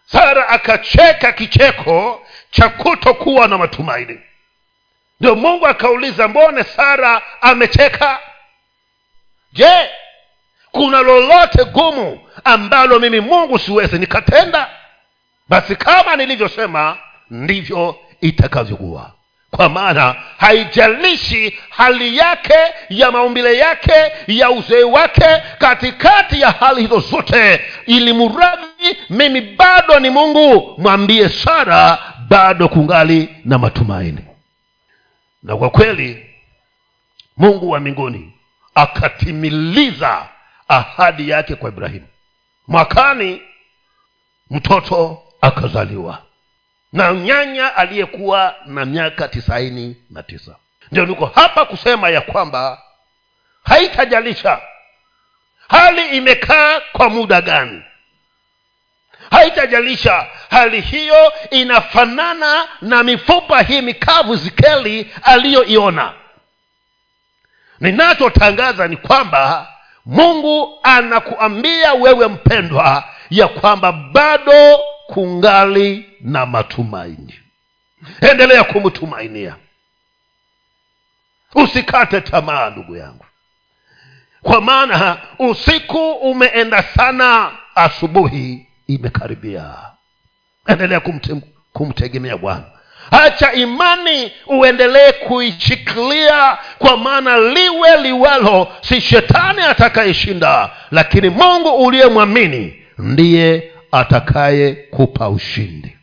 Sara 0.06 0.48
akacheka 0.48 1.32
kicheko 1.32 2.26
cha 2.50 2.68
kutokuwa 2.68 3.48
na 3.48 3.58
matumaini. 3.58 4.20
Ndio 5.20 5.34
mungu 5.36 5.66
akauliza 5.66 6.28
mbone 6.28 6.64
sara 6.64 7.22
amecheka? 7.40 8.18
Je 9.52 9.90
kuna 10.72 11.00
lolote 11.00 11.64
gumu 11.64 12.28
ambalo 12.44 12.98
mimi 12.98 13.20
mungu 13.20 13.58
siwezi 13.58 13.98
nikatenda? 13.98 14.70
Basi 15.48 15.76
kama 15.76 16.16
nilivyosema 16.16 16.98
ndivyo 17.30 17.96
itakavyokuwa 18.20 19.12
kwa 19.58 19.68
maana 19.68 20.14
haijalishi 20.36 21.58
hali 21.70 22.16
yake 22.16 22.54
ya 22.88 23.10
maumbile 23.12 23.56
yake 23.58 24.12
ya 24.26 24.50
uzee 24.50 24.82
wake 24.82 25.42
katikati 25.58 26.40
ya 26.40 26.50
hali 26.50 26.80
hizo 26.82 27.00
zote. 27.00 27.60
Ili 27.86 28.12
muradhi 28.12 28.96
mimi 29.10 29.40
bado 29.40 29.98
ni 30.00 30.10
mungu 30.10 30.74
mwambie 30.78 31.28
sara 31.28 31.98
bado 32.28 32.68
kungali 32.68 33.28
na 33.44 33.58
matumaini. 33.58 34.24
Na 35.42 35.56
kwa 35.56 35.70
kweli 35.70 36.26
mungu 37.36 37.70
wa 37.70 37.80
mbinguni 37.80 38.32
akatimiliza 38.74 40.28
ahadi 40.68 41.28
yake 41.28 41.54
kwa 41.54 41.68
ibrahimu. 41.70 42.06
Mwakani 42.68 43.42
mtoto 44.50 45.22
akazaliwa 45.40 46.22
na 46.92 47.12
nyanya 47.12 47.76
aliyekuwa 47.76 48.54
na 48.66 48.84
miaka 48.84 49.28
tisaini 49.28 49.96
na 50.10 50.22
tisa. 50.22 50.56
Ndio 50.92 51.06
niko 51.06 51.26
hapa 51.26 51.64
kusema 51.64 52.08
ya 52.08 52.20
kwamba 52.20 52.82
haitajalisha. 53.64 54.60
Hali 55.68 56.16
imekaa 56.16 56.80
kwa 56.80 57.10
muda 57.10 57.40
gani? 57.40 57.82
Haitajalisha. 59.30 60.26
Hali 60.50 60.80
hiyo 60.80 61.32
inafanana 61.50 62.68
na 62.80 63.02
mifupa 63.02 63.62
hii 63.62 63.80
mikavu 63.80 64.36
zikeli 64.36 65.14
aliyoiona. 65.22 66.12
Ninachotangaza 67.80 68.88
ni 68.88 68.96
kwamba 68.96 69.72
mungu 70.06 70.78
anakuambia 70.82 71.92
wewe 71.94 72.28
mpendwa 72.28 73.04
ya 73.30 73.48
kwamba 73.48 73.92
bado 73.92 74.80
kungali 75.12 76.06
na 76.20 76.46
matumaini. 76.46 77.34
Endelea 78.30 78.64
kumtumainia. 78.64 79.56
Usikate 81.54 82.20
tamaa 82.20 82.70
ndugu 82.70 82.96
yangu. 82.96 83.24
Kwa 84.42 84.60
maana 84.60 85.16
usiku 85.38 86.10
umeenda 86.12 86.82
sana 86.82 87.50
asubuhi 87.74 88.66
imekaribia. 88.86 89.74
Endelea 90.66 91.00
kumte, 91.00 91.36
kumtegemea 91.72 92.36
bwana. 92.36 92.64
Hacha 93.10 93.52
imani 93.52 94.32
uendelee 94.46 95.12
kuishikilia 95.12 96.58
kwa 96.78 96.96
maana 96.96 97.38
liwe 97.38 98.02
liwalo 98.02 98.68
si 98.80 99.00
shetani 99.00 99.62
atakayeshinda 99.62 100.70
lakini 100.90 101.28
mungu 101.30 101.68
uliyemwamini 101.86 102.82
ndiye 102.98 103.67
atakaye 103.92 104.72
kupa 104.74 105.28
ushindi. 105.28 105.98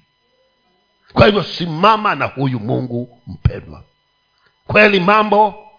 Kwa 1.13 1.26
hivyo 1.26 1.43
simama 1.43 2.15
na 2.15 2.26
huyu 2.26 2.60
mungu 2.60 3.21
mpendwa. 3.28 3.84
Kweli 4.67 5.00
mambo 5.00 5.69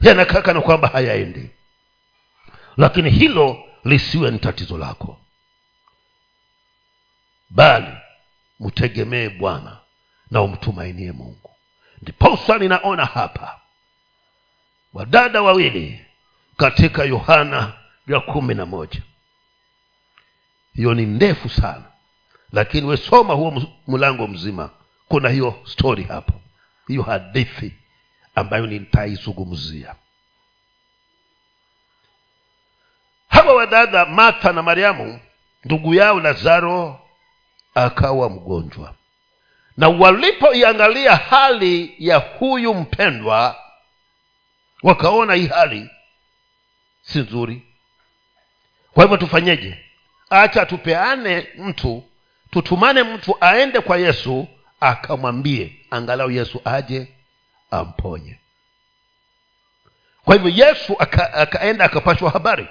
yanakaa 0.00 0.42
kana 0.42 0.60
kwamba 0.60 0.88
hayaendi. 0.88 1.50
Lakini 2.76 3.10
hilo 3.10 3.64
lisiwe 3.84 4.30
ni 4.30 4.38
tatizo 4.38 4.78
lako. 4.78 5.18
Bali 7.50 7.92
mtegemee 8.60 9.28
bwana 9.28 9.76
na 10.30 10.42
umtumainie 10.42 11.12
mungu. 11.12 11.50
Ndiposa 12.02 12.58
ninaona 12.58 13.04
hapa 13.04 13.60
wadada 14.92 15.42
wawili 15.42 16.06
katika 16.56 17.04
yohana 17.04 17.72
ya 18.06 18.20
kumi 18.20 18.54
na 18.54 18.66
moja 18.66 19.02
hiyo 20.74 20.94
ni 20.94 21.06
ndefu 21.06 21.48
sana. 21.48 21.84
Lakini 22.52 22.86
wesoma 22.86 23.34
huo 23.34 23.62
mlango 23.86 24.26
mzima. 24.26 24.70
Kuna 25.08 25.28
hiyo 25.28 25.60
stori 25.64 26.02
hapo. 26.04 26.32
Hiyo 26.88 27.02
hadithi 27.02 27.72
ambayo 28.34 28.66
nitaizungumzia. 28.66 29.94
Hawa 33.28 33.54
wadada 33.54 34.06
martha 34.06 34.52
na 34.52 34.62
mariamu 34.62 35.20
ndugu 35.64 35.94
yao 35.94 36.20
lazaro 36.20 37.00
akawa 37.74 38.30
mgonjwa. 38.30 38.94
Na 39.76 39.88
walipoiangalia 39.88 41.16
hali 41.16 41.94
ya 41.98 42.16
huyu 42.16 42.74
mpendwa 42.74 43.56
wakaona 44.82 45.34
hii 45.34 45.46
hali 45.46 45.90
si 47.02 47.18
nzuri. 47.18 47.62
Kwa 48.92 49.02
hivyo 49.02 49.16
tufanyeje 49.16 49.78
acha 50.32 50.66
tupeane 50.66 51.46
mtu 51.58 52.02
tutumane 52.50 53.02
mtu 53.02 53.36
aende 53.40 53.80
kwa 53.80 53.96
yesu 53.98 54.48
akamwambie 54.80 55.72
angalau 55.90 56.30
yesu 56.30 56.60
aje 56.64 57.08
amponye. 57.70 58.38
Kwa 60.24 60.34
hivyo 60.34 60.66
yesu 60.66 60.96
aka, 60.98 61.34
akaenda 61.34 61.84
akapashwa 61.84 62.30
habari. 62.30 62.68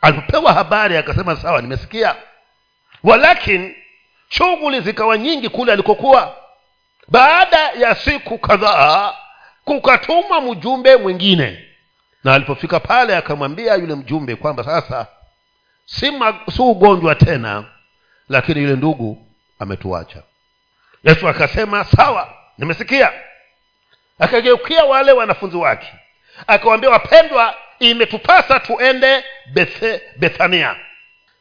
Alipopewa 0.00 0.52
habari 0.52 0.96
akasema 0.96 1.36
sawa 1.36 1.62
nimesikia. 1.62 2.16
Walakini 3.02 3.74
shughuli 4.28 4.80
zikawa 4.80 5.18
nyingi 5.18 5.48
kule 5.48 5.72
alikokuwa. 5.72 6.36
Baada 7.08 7.58
ya 7.58 7.94
siku 7.94 8.38
kadhaa 8.38 9.14
kukatumwa 9.64 10.40
mjumbe 10.40 10.96
mwingine. 10.96 11.64
Na 12.24 12.34
alipofika 12.34 12.80
pale 12.80 13.16
akamwambia 13.16 13.74
yule 13.74 13.94
mjumbe 13.94 14.36
kwamba 14.36 14.64
sasa 14.64 15.06
si, 15.84 16.12
ugonjwa 16.58 17.14
tena 17.14 17.64
lakini 18.28 18.60
yule 18.62 18.76
ndugu 18.76 19.26
ametuacha. 19.58 20.22
Yesu 21.04 21.28
akasema 21.28 21.84
sawa 21.84 22.34
nimesikia. 22.58 23.12
Akageukia 24.18 24.84
wale 24.84 25.12
wanafunzi 25.12 25.56
wake 25.56 25.92
akawambia 26.46 26.90
wapendwa 26.90 27.54
imetupasa 27.78 28.60
tuende 28.60 29.24
Bethe, 29.52 30.02
bethania. 30.16 30.76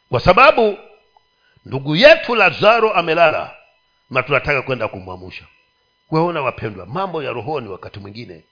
Kwa 0.09 0.19
sababu 0.19 0.77
ndugu 1.65 1.95
yetu 1.95 2.35
lazaro 2.35 2.93
amelala 2.93 3.55
na 4.09 4.23
tunataka 4.23 4.61
kwenda 4.61 4.87
kumwamusha 4.87 5.45
weona 6.11 6.41
wapendwa 6.41 6.85
mambo 6.85 7.23
ya 7.23 7.31
rohoni 7.31 7.67
wakati 7.67 7.99
mwingine 7.99 8.43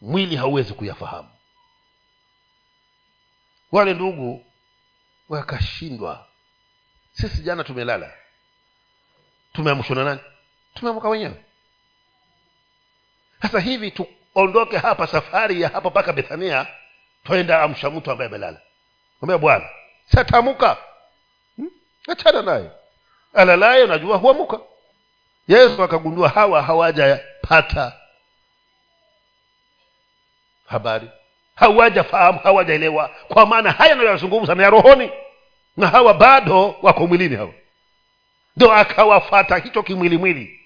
mwili 0.00 0.36
hauwezi 0.36 0.72
kuyafahamu. 0.72 1.28
Wale 3.72 3.94
ndugu 3.94 4.46
wakashindwa. 5.38 6.26
Sisi 7.12 7.42
jana 7.42 7.64
tumelala. 7.64 8.12
Tumeamshwa 9.52 9.96
na 9.96 10.04
nani? 10.04 10.20
Tumeamka 10.74 11.08
wenyewe 11.08 11.44
sasa 13.42 13.60
hivi 13.60 13.90
tuondoke 13.90 14.76
hapa 14.78 15.06
safari 15.06 15.60
ya 15.62 15.68
hapa 15.68 15.90
mpaka 15.90 16.12
bethania 16.12 16.66
twenda 17.24 17.62
amsha 17.62 17.90
mtu 17.90 18.10
ambaye 18.10 18.28
amelala. 18.28 18.60
Ambia 19.22 19.38
bwana 19.38 19.68
satamuka 20.04 20.76
hmm? 21.56 21.70
achana 22.08 22.42
naye. 22.42 22.70
Alalaye 23.34 23.84
unajua 23.84 24.16
huamuka. 24.16 24.60
Yesu 25.48 25.82
akagundua 25.82 26.28
hawa 26.28 26.62
hawajapata 26.62 27.92
habari 30.66 31.10
hawajafahamu 31.54 32.38
hawajaelewa. 32.38 33.10
Kwa 33.28 33.46
maana 33.46 33.70
haya 33.72 33.92
anayoyazungumza 33.92 34.54
na 34.54 34.62
ya 34.62 34.70
rohoni. 34.70 35.10
Na 35.76 35.86
hawa 35.86 36.14
bado 36.14 36.74
wako 36.82 37.06
mwilini 37.06 37.36
hawa. 37.36 37.52
Ndo 38.56 38.72
akawafata 38.72 39.56
hicho 39.56 39.82
kimwilimwili 39.82 40.60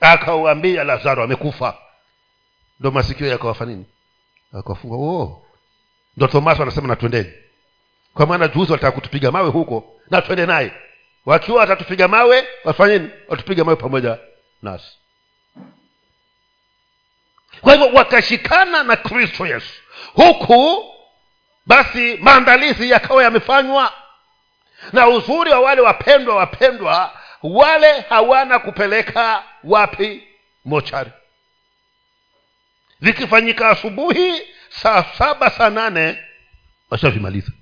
akawambia 0.00 0.84
lazaro 0.84 1.22
amekufa. 1.22 1.78
Ndo 2.80 2.90
masikio 2.90 3.26
yakawafa 3.26 3.64
nini? 3.64 3.84
Akafunga 4.58 4.96
oh. 4.96 5.42
ndo 6.16 6.26
tomaso 6.26 6.62
anasema 6.62 6.88
natwendeni 6.88 7.32
kwa 8.14 8.26
maana 8.26 8.48
juzi 8.48 8.72
walitaka 8.72 8.92
kutupiga 8.92 9.30
mawe 9.32 9.48
huko 9.50 10.00
na 10.10 10.22
twende 10.22 10.46
naye. 10.46 10.72
Wakiwa 11.26 11.58
watatupiga 11.60 12.08
mawe 12.08 12.44
wafanyeni 12.64 13.10
watupiga 13.28 13.64
mawe 13.64 13.76
pamoja 13.76 14.18
nasi 14.62 14.98
kwa 17.60 17.72
hivyo 17.72 17.88
wakashikana 17.88 18.82
na 18.82 18.96
kristo 18.96 19.46
yesu. 19.46 19.82
Huku 20.14 20.84
basi 21.66 22.16
maandalizi 22.16 22.90
yakawa 22.90 23.22
yamefanywa. 23.22 23.92
Na 24.92 25.08
uzuri 25.08 25.50
wa 25.50 25.60
wale 25.60 25.80
wapendwa 25.80 26.36
wapendwa 26.36 27.12
wale 27.42 28.00
hawana 28.00 28.58
kupeleka 28.58 29.42
wapi? 29.64 30.28
Mochari. 30.64 31.10
Vikifanyika 33.00 33.68
asubuhi 33.68 34.42
saa 34.68 35.02
saba 35.18 35.50
saa 35.50 35.70
nane 35.70 36.24
washavimaliza. 36.90 37.52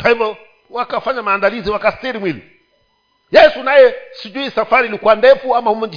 Kwa 0.00 0.10
hivyo 0.10 0.36
wakafanya 0.70 1.22
maandalizi 1.22 1.70
wakastiri 1.70 2.18
mwili 2.18 2.51
yesu 3.32 3.62
naye 3.62 3.94
sijui 4.12 4.50
safari 4.50 4.88
ilikuwa 4.88 5.14
ndefu 5.14 5.56
ama 5.56 5.70
humu 5.70 5.88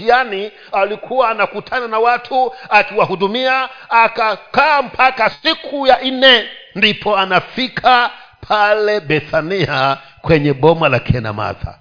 alikuwa 0.71 1.29
anakutana 1.29 1.88
na 1.88 1.99
watu 1.99 2.53
akiwahudumia 2.69 3.69
akakaa 3.89 4.81
mpaka 4.81 5.29
siku 5.29 5.88
ya 5.88 6.01
nne. 6.01 6.49
Ndipo 6.75 7.17
anafika 7.17 8.11
pale 8.47 8.99
bethania 8.99 9.97
kwenye 10.21 10.53
boma 10.53 10.89
la 10.89 10.99
kena 10.99 11.33
martha. 11.33 11.79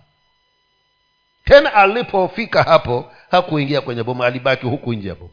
Tena 1.44 1.74
alipofika 1.74 2.62
hapo 2.62 3.12
hakuingia 3.30 3.80
kwenye 3.80 4.02
boma 4.02 4.26
alibaki 4.26 4.66
huku 4.66 4.92
nje 4.94 5.09
hapo. 5.09 5.30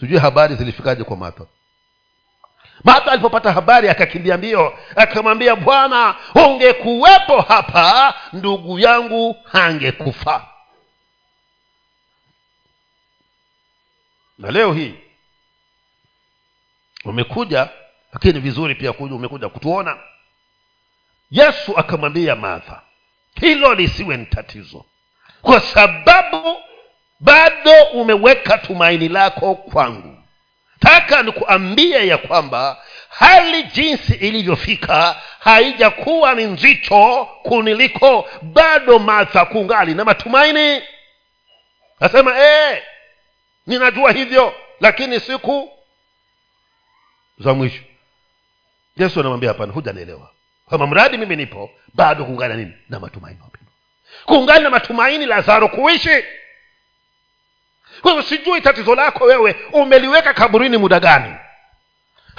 Sijui 0.00 0.18
habari 0.18 0.54
zilifikaje 0.54 1.04
kwa 1.04 1.16
martha 1.16 1.44
martha 2.84 3.12
alipopata 3.12 3.52
habari 3.52 3.88
akakimbia 3.88 4.36
mbio 4.36 4.78
akamwambia 4.96 5.56
bwana 5.56 6.14
ungekuwepo 6.34 7.40
hapa 7.40 8.14
ndugu 8.32 8.78
yangu 8.78 9.36
hangekufa. 9.52 10.46
Na 14.38 14.50
leo 14.50 14.72
hii 14.72 14.94
umekuja 17.04 17.68
lakini 18.12 18.40
vizuri 18.40 18.74
pia 18.74 18.92
kuja 18.92 19.14
umekuja 19.14 19.48
kutuona. 19.48 19.98
Yesu 21.30 21.78
akamwambia 21.78 22.36
martha 22.36 22.82
hilo 23.40 23.74
lisiwe 23.74 24.16
ni 24.16 24.26
tatizo 24.26 24.84
kwa 25.42 25.60
sababu 25.60 26.56
bado 27.20 27.84
umeweka 27.94 28.58
tumaini 28.58 29.08
lako 29.08 29.54
kwangu 29.54 30.15
taka 30.80 31.22
nikuambie 31.22 32.06
ya 32.06 32.18
kwamba 32.18 32.82
hali 33.08 33.62
jinsi 33.62 34.14
ilivyofika 34.14 35.22
haijakuwa 35.40 36.34
ni 36.34 36.44
nzito 36.44 37.28
kuniliko 37.42 38.28
bado 38.42 38.98
martha 38.98 39.44
kungali 39.44 39.94
na 39.94 40.04
matumaini. 40.04 40.82
Nasema 42.00 42.32
ee, 42.36 42.82
ninajua 43.66 44.12
hivyo 44.12 44.54
lakini 44.80 45.20
siku 45.20 45.70
za 47.38 47.54
mwisho. 47.54 47.82
Yesu 48.96 49.20
anamwambia 49.20 49.48
hapana 49.48 49.72
hujanielewa. 49.72 50.30
Kwamba 50.64 50.86
mradi 50.86 51.18
mimi 51.18 51.36
nipo 51.36 51.70
bado 51.94 52.24
kuungana 52.24 52.54
nini? 52.54 52.72
Na 52.88 53.00
matumaini. 53.00 53.38
Wapendwa 53.44 53.72
kuungana 54.26 54.60
na 54.60 54.70
matumaini 54.70 55.26
lazaro 55.26 55.68
kuishi 55.68 56.24
kwa 58.02 58.22
sijui 58.22 58.60
tatizo 58.60 58.94
lako 58.94 59.24
wewe 59.24 59.56
umeliweka 59.72 60.34
kaburini 60.34 60.76
muda 60.76 61.00
gani? 61.00 61.34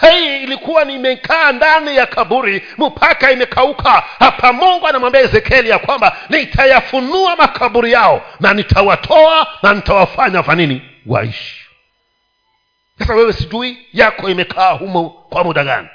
Hii 0.01 0.43
ilikuwa 0.43 0.86
nimekaa 0.86 1.51
ndani 1.51 1.95
ya 1.95 2.05
kaburi 2.05 2.64
mpaka 2.78 3.32
imekauka. 3.32 4.03
Hapa 4.20 4.53
mungu 4.53 4.88
anamwambia 4.88 5.22
ezekieli 5.22 5.70
ya 5.70 5.80
kwamba 5.80 6.18
nitayafunua 6.30 7.36
makaburi 7.36 7.91
yao 7.91 8.22
na 8.39 8.53
nitawatoa 8.53 9.47
na 9.64 9.74
nitawafanya 9.74 10.43
fanini 10.43 10.82
waishi. 11.05 11.66
Sasa 12.99 13.14
wewe 13.16 13.34
sijui 13.34 13.78
yako 13.93 14.30
imekaa 14.30 14.72
humo 14.72 15.10
kwa 15.10 15.43
muda 15.43 15.64
gani? 15.64 15.88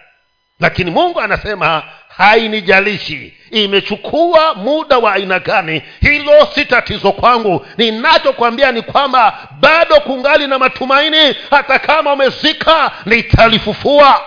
Lakini 0.60 0.90
mungu 0.90 1.20
anasema 1.20 1.82
hainijalishi 2.16 3.34
imechukua 3.50 4.54
muda 4.54 4.98
wa 4.98 5.12
aina 5.12 5.38
gani. 5.38 5.82
Hilo 6.00 6.46
si 6.54 6.64
tatizo 6.64 7.12
kwangu. 7.12 7.66
Ninachokwambia 7.78 8.72
ni 8.72 8.82
kwamba 8.82 9.48
bado 9.60 10.00
kungali 10.00 10.46
na 10.46 10.58
matumaini 10.58 11.36
hata 11.50 11.78
kama 11.78 12.12
umezika 12.12 12.90
nitalifufua. 13.06 14.20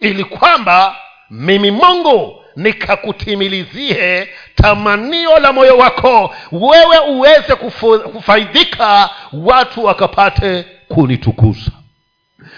Ili 0.00 0.24
kwamba 0.24 0.96
mimi 1.30 1.70
mungu 1.70 2.44
nikakutimilizie 2.56 4.28
tamanio 4.54 5.38
la 5.38 5.52
moyo 5.52 5.78
wako 5.78 6.34
wewe 6.52 6.98
uweze 6.98 7.54
kufu, 7.54 8.00
kufaidhika 8.00 9.10
watu 9.32 9.84
wakapate 9.84 10.64
kunitukuza 10.88 11.70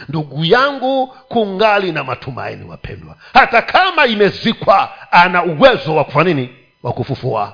ndugu 0.08 0.44
yangu 0.44 1.06
kungali 1.06 1.92
na 1.92 2.04
matumaini 2.04 2.64
wapendwa. 2.64 3.16
Hata 3.34 3.62
kama 3.62 4.06
imezikwa 4.06 4.92
ana 5.12 5.42
uwezo 5.44 5.94
wa 5.94 6.04
kufanya 6.04 6.34
nini? 6.34 6.56
Wa 6.82 6.92
kufufua. 6.92 7.52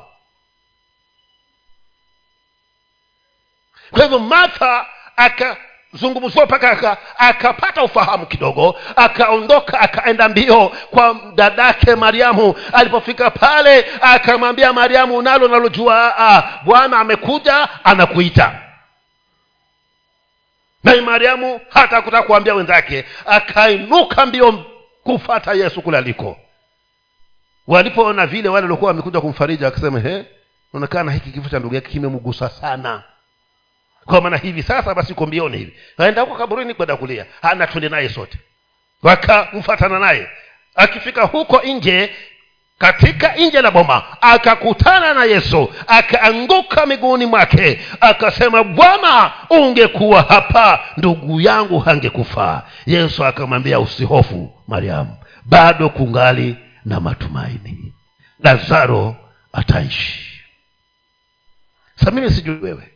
Kwa 3.90 4.02
hivyo 4.02 4.18
martha 4.18 4.86
akazungumziwa 5.16 6.44
mpaka 6.46 6.96
akapata 7.18 7.82
ufahamu 7.82 8.26
kidogo 8.26 8.78
akaondoka 8.96 9.80
akaenda 9.80 10.28
mbio 10.28 10.68
kwa 10.90 11.16
dadake 11.34 11.94
mariamu. 11.94 12.54
Alipofika 12.72 13.30
pale 13.30 13.86
akamwambia 14.00 14.72
mariamu 14.72 15.16
unalo 15.16 15.48
nalojua 15.48 16.18
ah, 16.18 16.42
bwana 16.64 16.98
amekuja 16.98 17.68
anakuita 17.84 18.61
naye 20.84 21.00
mariamu 21.00 21.60
hata 21.68 22.02
kutaka 22.02 22.22
kuambia 22.26 22.54
wenzake 22.54 23.04
akainuka 23.26 24.26
mbio 24.26 24.64
kufata 25.02 25.52
yesu 25.52 25.82
kule 25.82 25.98
aliko. 25.98 26.36
Walipoona 27.66 28.26
vile 28.26 28.48
wale 28.48 28.62
waliokuwa 28.62 28.88
wamekuja 28.88 29.20
kumfariji 29.20 29.64
akasema 29.66 30.00
he 30.00 30.24
naonekana 30.72 31.12
hiki 31.12 31.30
kifo 31.30 31.48
cha 31.48 31.58
ndugu 31.58 31.74
yake 31.74 31.88
kimemgusa 31.90 32.48
sana. 32.48 33.02
Kwa 34.04 34.20
maana 34.20 34.36
hivi 34.36 34.62
sasa 34.62 34.94
basi 34.94 35.12
uko 35.12 35.26
mbioni 35.26 35.58
hivi. 35.58 35.72
Aenda 35.98 36.22
huko 36.22 36.34
kaburini 36.34 36.74
kwenda 36.74 36.96
kulia. 36.96 37.26
Hana 37.42 37.66
twende 37.66 37.88
naye 37.88 38.08
sote. 38.08 38.38
Wakamfatana 39.02 39.98
naye. 39.98 40.28
Akifika 40.74 41.22
huko 41.22 41.60
nje 41.64 42.14
katika 42.82 43.34
nje 43.36 43.62
la 43.62 43.70
boma 43.70 44.02
akakutana 44.20 45.14
na 45.14 45.24
yesu 45.24 45.72
akaanguka 45.86 46.86
miguuni 46.86 47.26
mwake 47.26 47.80
akasema 48.00 48.64
bwana 48.64 49.32
ungekuwa 49.50 50.22
hapa 50.22 50.80
ndugu 50.96 51.40
yangu 51.40 51.78
hangekufaa 51.78 52.62
yesu 52.86 53.24
akamwambia 53.24 53.80
usihofu 53.80 54.52
mariamu 54.68 55.16
bado 55.44 55.88
kungali 55.88 56.56
na 56.84 57.00
matumaini. 57.00 57.92
Lazaro 58.40 59.16
ataishi. 59.52 60.42
Sa 62.04 62.10
mimi 62.10 62.30
sijui 62.30 62.58
wewe. 62.62 62.88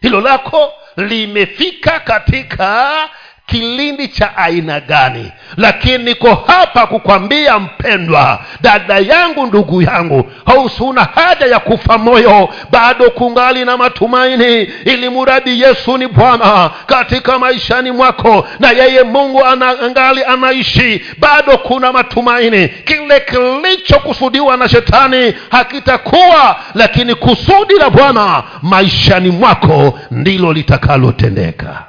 Hilo 0.00 0.20
lako 0.20 0.72
limefika 0.96 2.00
katika 2.00 3.08
kilindi 3.48 4.08
cha 4.08 4.36
aina 4.36 4.80
gani? 4.80 5.32
Lakini 5.56 6.04
niko 6.04 6.34
hapa 6.46 6.86
kukwambia 6.86 7.58
mpendwa 7.58 8.40
dada 8.60 8.98
yangu 8.98 9.46
ndugu 9.46 9.82
yangu 9.82 10.30
hausuna 10.46 11.04
haja 11.14 11.46
ya 11.46 11.58
kufa 11.58 11.98
moyo 11.98 12.48
bado 12.70 13.10
kungali 13.10 13.64
na 13.64 13.76
matumaini 13.76 14.62
ili 14.84 15.08
muradi 15.08 15.60
yesu 15.62 15.98
ni 15.98 16.06
bwana 16.06 16.70
katika 16.86 17.38
maishani 17.38 17.90
mwako 17.90 18.48
na 18.60 18.70
yeye 18.70 19.02
mungu 19.02 19.44
anangali 19.44 20.24
anaishi 20.24 21.04
bado 21.18 21.58
kuna 21.58 21.92
matumaini. 21.92 22.68
Kile 22.68 23.20
kilichokusudiwa 23.20 24.56
na 24.56 24.68
shetani 24.68 25.34
hakitakuwa 25.50 26.56
lakini 26.74 27.14
kusudi 27.14 27.74
la 27.78 27.90
bwana 27.90 28.42
maishani 28.62 29.30
mwako 29.30 29.98
ndilo 30.10 30.52
litakalotendeka 30.52 31.87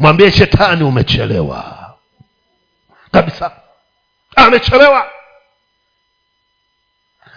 mwambie 0.00 0.30
shetani 0.30 0.84
umechelewa. 0.84 1.94
Kabisa. 3.12 3.50
Amechelewa 4.36 5.06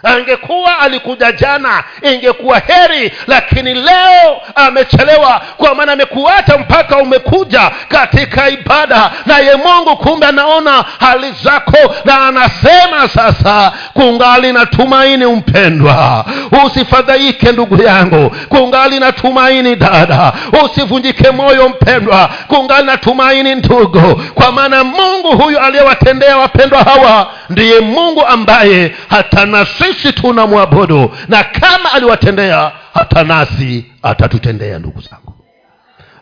angekuwa 0.02 0.78
alikuja 0.78 1.32
jana 1.32 1.84
ingekuwa 2.02 2.58
heri 2.58 3.12
lakini 3.26 3.74
leo 3.74 4.40
amechelewa 4.54 5.40
kwa 5.56 5.74
maana 5.74 5.92
amekuacha 5.92 6.58
mpaka 6.58 6.96
umekuja 6.98 7.70
katika 7.88 8.48
ibada. 8.48 9.10
Naye 9.26 9.54
mungu 9.56 9.96
kumbe 9.96 10.26
anaona 10.26 10.84
hali 11.00 11.32
zako 11.44 11.94
na 12.04 12.26
anasema 12.26 13.08
sasa 13.14 13.72
kungali 13.94 14.52
na 14.52 14.66
tumaini 14.66 15.26
mpendwa. 15.26 16.24
Usifadhaike 16.66 17.52
ndugu 17.52 17.82
yangu. 17.82 18.30
Kungali 18.48 19.00
na 19.00 19.12
tumaini 19.12 19.76
dada. 19.76 20.32
Usivunjike 20.64 21.30
moyo 21.30 21.68
mpendwa. 21.68 22.30
Kungali 22.48 22.86
na 22.86 22.96
tumaini 22.96 23.54
ndugu. 23.54 24.22
Kwa 24.34 24.52
maana 24.52 24.84
mungu 24.84 25.28
huyu 25.42 25.58
aliyewatendea 25.60 26.36
wapendwa 26.36 26.82
hawa 26.82 27.30
ndiye 27.50 27.80
mungu 27.80 28.26
ambaye 28.26 28.94
hata 29.10 29.46
na 29.46 29.64
sisi 29.92 30.12
tunamwabudu 30.12 31.16
na 31.28 31.44
kama 31.44 31.92
aliwatendea 31.92 32.72
hata 32.94 33.24
nasi 33.24 33.92
atatutendea 34.02 34.78
ndugu 34.78 35.00
zangu. 35.00 35.44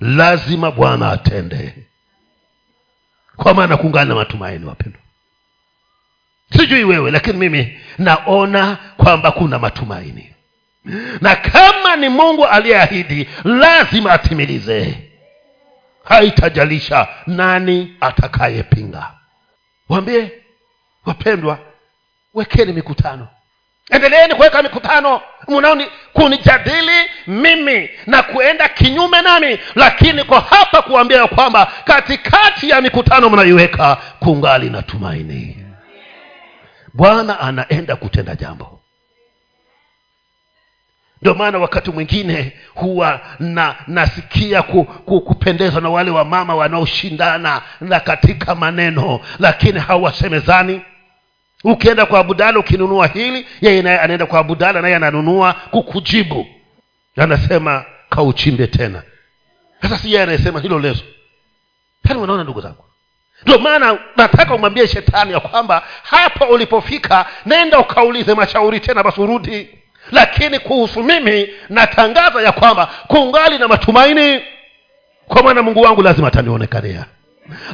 Lazima 0.01 0.71
bwana 0.71 1.11
atende. 1.13 1.75
Kwa 3.37 3.55
maana 3.55 3.77
kungali 3.77 4.09
na 4.09 4.15
matumaini 4.15 4.65
wapendwa. 4.65 5.01
Sijui 6.57 6.85
wewe 6.85 7.11
lakini 7.11 7.39
mimi 7.39 7.81
naona 7.99 8.77
kwamba 8.97 9.31
kuna 9.33 9.59
matumaini. 9.59 10.35
Na 11.21 11.37
kama 11.37 11.97
ni 11.97 12.09
mungu 12.09 12.47
aliyeahidi 12.47 13.29
lazima 13.45 14.13
atimilize. 14.13 15.09
Haitajalisha 16.05 17.09
nani 17.27 17.97
atakayepinga. 18.01 19.11
Wambie 19.89 20.33
wapendwa 21.07 21.59
wekeni 22.35 22.73
mikutano 22.73 23.29
endeleeni 23.91 24.35
kuweka 24.35 24.63
mikutano. 24.63 25.21
Mnaoni 25.49 25.87
kunijadili 26.13 27.11
mimi 27.27 27.91
na 28.07 28.23
kuenda 28.23 28.69
kinyume 28.69 29.23
nami 29.23 29.59
lakini 29.75 30.25
kwa 30.25 30.41
hapa 30.41 30.83
kuambia 30.83 31.27
kwamba 31.27 31.73
katikati 31.85 32.71
ya 32.71 32.81
mikutano 32.81 33.31
mnaiweka 33.31 33.97
kungali 34.21 34.71
na 34.71 34.83
tumaini. 34.83 35.67
Bwana 36.95 37.41
anaenda 37.41 37.97
kutenda 37.97 38.35
jambo. 38.35 38.81
Ndio 41.21 41.35
maana 41.35 41.59
wakati 41.59 41.91
mwingine 41.91 42.53
huwa 42.75 43.21
na 43.39 43.75
nasikia 43.87 44.63
ku, 44.63 44.85
ku, 44.85 45.21
kupendezwa 45.21 45.81
na 45.81 45.89
wale 45.89 46.11
wamama 46.11 46.55
wanaoshindana 46.55 47.63
na 47.81 48.01
katika 48.01 48.55
maneno 48.55 49.21
lakini 49.39 49.81
hawasemezani 49.81 50.81
ukienda 51.65 52.07
kwa 52.07 52.21
abudala 52.21 52.59
ukinunua 52.59 53.07
hili 53.07 53.47
yeye 53.61 53.83
naye 53.83 53.99
anaenda 54.01 54.27
kwa 54.27 54.39
abudala 54.41 54.81
naye 54.81 54.97
ananunua 54.97 55.53
kukujibu. 55.53 56.47
Anasema 57.17 57.85
kauchimbe 58.11 58.67
tena. 58.67 59.03
Sasa 59.83 59.99
si 59.99 60.09
yeye 60.13 60.23
anayesema 60.23 60.61
hilo 60.61 60.79
lezo. 60.79 61.03
Tani 62.03 62.21
unaona 62.21 62.43
ndugu 62.43 62.61
zangu. 62.61 62.85
Ndio 63.43 63.59
maana 63.59 63.99
nataka 64.17 64.55
umwambie 64.55 64.87
shetani 64.89 65.33
ya 65.33 65.41
kwamba 65.41 65.83
hapa 66.03 66.47
ulipofika 66.49 67.27
nenda 67.47 67.79
ukaulize 67.79 68.35
mashauri 68.35 68.81
tena 68.81 69.03
basi 69.03 69.21
urudi. 69.21 69.69
Lakini 70.11 70.59
kuhusu 70.59 71.03
mimi 71.03 71.49
natangaza 71.69 72.43
ya 72.43 72.53
kwamba 72.53 72.87
kungali 72.87 73.59
na 73.59 73.69
matumaini. 73.69 74.43
Kwa 75.29 75.43
maana 75.43 75.63
mungu 75.63 75.81
wangu 75.81 76.03
lazima 76.03 76.29
atanionekania 76.29 77.05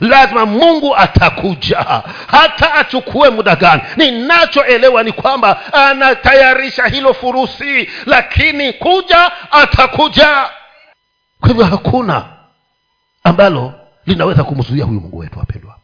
lazima 0.00 0.46
mungu 0.46 0.96
atakuja. 0.96 2.02
Hata 2.26 2.74
achukue 2.74 3.30
muda 3.30 3.56
gani? 3.56 3.82
Ninachoelewa 3.96 5.02
ni 5.02 5.12
kwamba 5.12 5.72
anatayarisha 5.72 6.86
hilo 6.86 7.14
furusi 7.14 7.90
lakini 8.06 8.72
kuja 8.72 9.32
atakuja. 9.50 10.50
Kwa 11.40 11.48
hivyo 11.48 11.64
hakuna 11.64 12.24
ambalo 13.24 13.72
linaweza 14.06 14.44
kumzuia 14.44 14.84
huyu 14.84 15.00
mungu 15.00 15.18
wetu 15.18 15.38
wapendwa. 15.38 15.76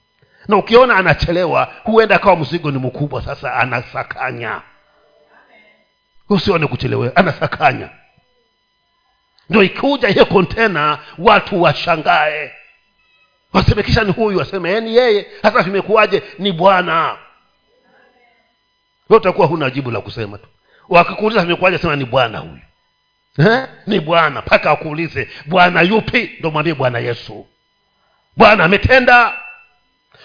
Na 0.48 0.56
ukiona 0.56 0.96
anachelewa 0.96 1.68
huenda 1.84 2.16
akawa 2.16 2.36
mzigo 2.36 2.70
ni 2.70 2.78
mkubwa. 2.78 3.22
Sasa 3.24 3.54
anasakanya. 3.54 4.60
Usione 6.28 6.66
kuchelewa 6.66 7.16
anasakanya. 7.16 7.88
Ndo 9.50 9.62
ikuja 9.62 10.08
hiyo 10.08 10.26
kontena 10.26 10.98
watu 11.18 11.62
washangae 11.62 12.52
waseme 13.52 13.82
kisha 13.82 14.04
ni 14.04 14.12
huyu 14.12 14.38
waseme 14.38 14.80
ni 14.80 14.96
yeye 14.96 15.26
hasa 15.42 15.62
vimekuwaje 15.62 16.22
ni 16.38 16.52
bwana. 16.52 17.16
We 19.08 19.16
utakuwa 19.16 19.46
huna 19.46 19.70
jibu 19.70 19.90
la 19.90 20.00
kusema 20.00 20.38
tu. 20.38 20.46
Wakikuuliza 20.88 21.40
vimekuwaje 21.42 21.78
sema 21.78 21.96
ni 21.96 22.04
bwana 22.04 22.38
huyu. 22.38 22.58
Eh? 23.38 23.66
ni 23.86 24.00
bwana. 24.00 24.40
Mpaka 24.40 24.70
akuulize 24.70 25.28
bwana 25.46 25.82
yupi? 25.82 26.30
Ndo 26.40 26.50
mwambie 26.50 26.74
bwana 26.74 26.98
yesu. 26.98 27.46
Bwana 28.36 28.64
ametenda 28.64 29.38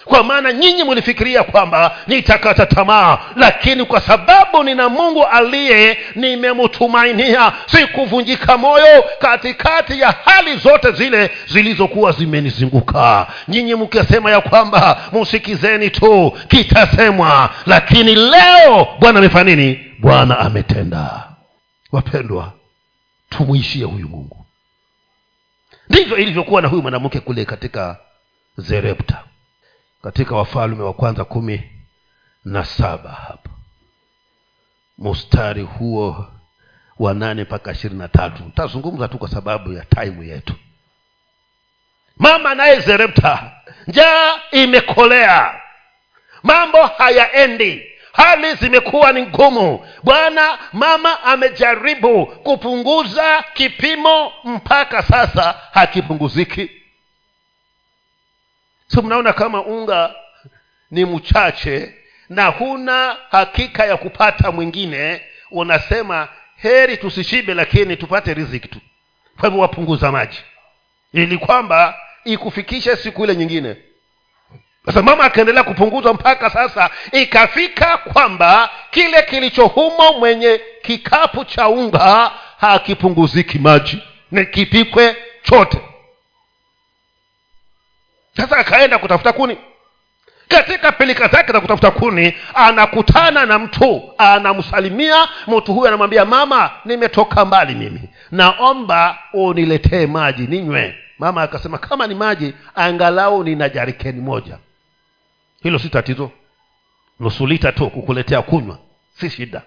kwa 0.04 0.24
maana 0.24 0.52
nyinyi 0.52 0.84
mlifikiria 0.84 1.42
kwamba 1.42 1.96
nitakata 2.06 2.66
tamaa 2.66 3.18
lakini 3.36 3.84
kwa 3.84 4.00
sababu 4.00 4.62
nina 4.64 4.88
mungu 4.88 5.24
aliye 5.24 5.98
nimemtumainia 6.14 7.52
sikuvunjika 7.66 8.58
moyo 8.58 9.04
katikati 9.18 10.00
ya 10.00 10.14
hali 10.24 10.56
zote 10.56 10.92
zile 10.92 11.30
zilizokuwa 11.46 12.12
zimenizunguka. 12.12 13.26
Nyinyi 13.48 13.74
mkisema 13.74 14.30
ya 14.30 14.40
kwamba 14.40 15.00
musikizeni 15.12 15.90
tu 15.90 16.38
kitasemwa 16.48 17.50
lakini 17.66 18.14
leo 18.14 18.88
bwana 19.00 19.18
amefanya 19.18 19.56
nini? 19.56 19.84
Bwana 19.98 20.38
ametenda. 20.38 21.24
Wapendwa 21.92 22.52
tumwishie 23.30 23.84
huyu 23.84 24.08
mungu. 24.08 24.46
Ndivyo 25.90 26.16
ilivyokuwa 26.16 26.62
na 26.62 26.68
huyu 26.68 26.82
mwanamke 26.82 27.20
kule 27.20 27.44
katika 27.44 27.96
zerepta 28.56 29.22
katika 30.02 30.36
wafalume 30.36 30.82
wa 30.82 30.92
kwanza 30.92 31.24
kumi 31.24 31.70
na 32.44 32.64
saba 32.64 33.10
hapa. 33.10 33.50
Mustari 34.98 35.62
huo 35.62 36.26
wa 36.98 37.14
nane 37.14 37.42
mpaka 37.42 37.72
ishirini 37.72 38.00
na 38.00 38.08
tatu. 38.08 38.42
Ntazungumza 38.44 39.08
tu 39.08 39.18
kwa 39.18 39.28
sababu 39.28 39.72
ya 39.72 39.84
taimu 39.84 40.22
yetu. 40.24 40.54
Mama 42.16 42.54
naye 42.54 42.80
zerepta 42.80 43.52
njaa 43.86 44.38
imekolea. 44.50 45.60
Mambo 46.42 46.86
hayaendi. 46.86 47.82
Hali 48.12 48.54
zimekuwa 48.54 49.12
ni 49.12 49.22
ngumu. 49.22 49.86
Bwana 50.02 50.58
mama 50.72 51.22
amejaribu 51.22 52.26
kupunguza 52.26 53.44
kipimo 53.54 54.32
mpaka 54.44 55.02
sasa 55.02 55.54
hakipunguziki 55.72 56.70
so 58.88 59.02
mnaona 59.02 59.32
kama 59.32 59.62
unga 59.62 60.14
ni 60.90 61.04
mchache 61.04 61.94
na 62.28 62.46
huna 62.46 63.16
hakika 63.30 63.84
ya 63.86 63.96
kupata 63.96 64.52
mwingine 64.52 65.20
unasema 65.50 66.28
heri 66.56 66.96
tusishibe 66.96 67.54
lakini 67.54 67.96
tupate 67.96 68.34
riziki 68.34 68.68
tu. 68.68 68.78
Kwa 69.40 69.48
hivyo 69.48 69.62
wapunguza 69.62 70.12
maji. 70.12 70.38
Ili 71.12 71.38
kwamba 71.38 71.94
ikufikishe 72.24 72.96
siku 72.96 73.24
ile 73.24 73.36
nyingine. 73.36 73.76
Sasa 74.86 75.02
mama 75.02 75.24
akaendelea 75.24 75.62
kupunguzwa 75.62 76.14
mpaka 76.14 76.50
sasa 76.50 76.90
ikafika 77.12 77.96
kwamba 77.98 78.70
kile 78.90 79.22
kilichohumo 79.22 80.12
mwenye 80.18 80.60
kikapu 80.82 81.44
cha 81.44 81.68
unga 81.68 82.30
hakipunguziki 82.58 83.58
maji 83.58 84.02
ni 84.30 84.46
kipikwe 84.46 85.16
chote 85.42 85.78
sasa 88.38 88.56
akaenda 88.56 88.98
kutafuta 88.98 89.32
kuni. 89.32 89.58
Katika 90.48 90.92
pilika 90.92 91.28
zake 91.28 91.52
za 91.52 91.60
kutafuta 91.60 91.90
kuni 91.90 92.34
anakutana 92.54 93.46
na 93.46 93.58
mtu 93.58 94.14
anamsalimia. 94.18 95.28
Mtu 95.46 95.74
huyu 95.74 95.86
anamwambia 95.88 96.24
mama 96.24 96.70
nimetoka 96.84 97.44
mbali 97.44 97.74
mimi. 97.74 98.00
Naomba 98.30 99.18
uniletee 99.32 100.06
maji 100.06 100.46
ninywe. 100.46 100.98
Mama 101.18 101.42
akasema 101.42 101.78
kama 101.78 102.06
ni 102.06 102.14
maji 102.14 102.54
angalau 102.74 103.44
nina 103.44 103.68
jarikeni 103.68 104.20
moja. 104.20 104.58
Hilo 105.62 105.78
si 105.78 105.88
tatizo. 105.88 106.30
Nusu 107.20 107.46
lita 107.46 107.72
tu 107.72 107.90
kukuletea 107.90 108.42
kunywa. 108.42 108.78
Si 109.20 109.30
shida. 109.30 109.62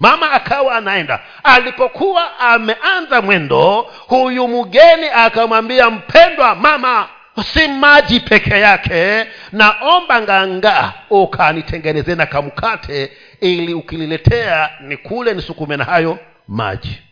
Mama 0.00 0.30
akawa 0.30 0.76
anaenda. 0.76 1.20
Alipokuwa 1.44 2.38
ameanza 2.38 3.22
mwendo 3.22 3.86
huyu 4.06 4.48
mgeni 4.48 5.06
akamwambia 5.14 5.90
mpendwa 5.90 6.54
mama 6.54 7.08
si 7.44 7.68
maji 7.68 8.20
peke 8.20 8.60
yake 8.60 9.26
naomba 9.52 10.22
nganga 10.22 10.92
ukanitengenezee 11.10 12.14
na 12.14 12.26
kamkate 12.26 13.12
ili 13.40 13.74
ukililetea 13.74 14.70
ni 14.80 14.96
kule 14.96 15.34
nisukume 15.34 15.76
na 15.76 15.84
hayo 15.84 16.18
maji. 16.48 17.02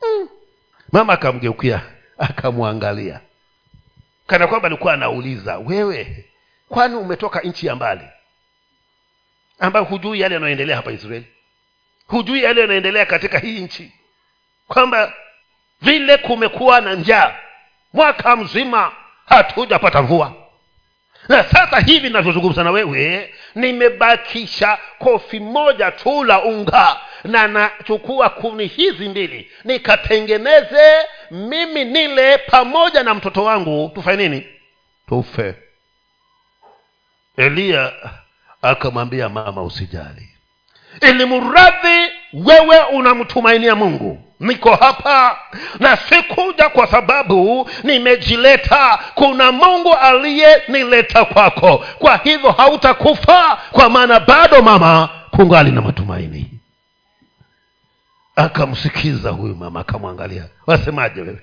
Hmm. 0.00 0.28
mama 0.92 1.12
akamgeukia 1.12 1.80
akamwangalia. 2.18 3.20
Kana 4.26 4.46
kwamba 4.46 4.66
alikuwa 4.66 4.92
anauliza 4.94 5.58
wewe 5.58 6.24
kwani 6.68 6.94
umetoka 6.94 7.40
nchi 7.40 7.66
ya 7.66 7.74
mbali? 7.76 8.04
Ambayo 9.58 9.84
hujui 9.84 10.20
yale 10.20 10.34
yanayoendelea 10.34 10.76
hapa 10.76 10.92
israeli. 10.92 11.26
Hujui 12.06 12.42
yale 12.42 12.60
yanayoendelea 12.60 13.06
katika 13.06 13.38
hii 13.38 13.60
nchi. 13.60 13.92
Kwamba 14.68 15.12
vile 15.82 16.16
kumekuwa 16.16 16.80
na 16.80 16.94
njaa 16.94 17.34
mwaka 17.92 18.36
mzima 18.36 18.92
hatujapata 19.26 20.02
mvua. 20.02 20.32
Na 21.28 21.44
sasa 21.44 21.80
hivi 21.80 22.10
navyozungumza 22.10 22.64
na 22.64 22.70
wewe 22.70 23.34
nimebakisha 23.54 24.78
kofi 24.98 25.40
moja 25.40 25.90
tu 25.90 26.24
la 26.24 26.42
unga 26.42 26.96
na 27.24 27.48
nachukua 27.48 28.28
kuni 28.30 28.66
hizi 28.66 29.08
mbili 29.08 29.50
nikatengeneze 29.64 31.06
mimi 31.30 31.84
nile 31.84 32.38
pamoja 32.38 33.02
na 33.02 33.14
mtoto 33.14 33.44
wangu. 33.44 33.90
Tufanye 33.94 34.28
nini? 34.28 34.46
Tufe. 35.08 35.54
Eliya 37.36 37.92
akamwambia 38.62 39.28
mama 39.28 39.62
usijali. 39.62 40.28
Ili 41.00 41.24
mradhi 41.26 42.12
wewe 42.32 42.78
unamtumainia 42.92 43.74
mungu 43.74 44.27
niko 44.40 44.74
hapa 44.76 45.38
na 45.80 45.96
sikuja 45.96 46.68
kwa 46.68 46.86
sababu 46.86 47.70
nimejileta. 47.82 48.98
Kuna 49.14 49.52
mungu 49.52 49.94
aliyenileta 49.94 51.24
kwako. 51.24 51.84
Kwa 51.98 52.16
hivyo 52.16 52.50
hautakufa 52.52 53.58
kwa 53.70 53.88
maana 53.90 54.20
bado 54.20 54.62
mama 54.62 55.08
kungali 55.30 55.70
na 55.70 55.80
matumaini. 55.80 56.50
Akamsikiza 58.36 59.30
huyu 59.30 59.54
mama 59.56 59.80
akamwangalia. 59.80 60.44
Wasemaje 60.66 61.20
wewe? 61.20 61.38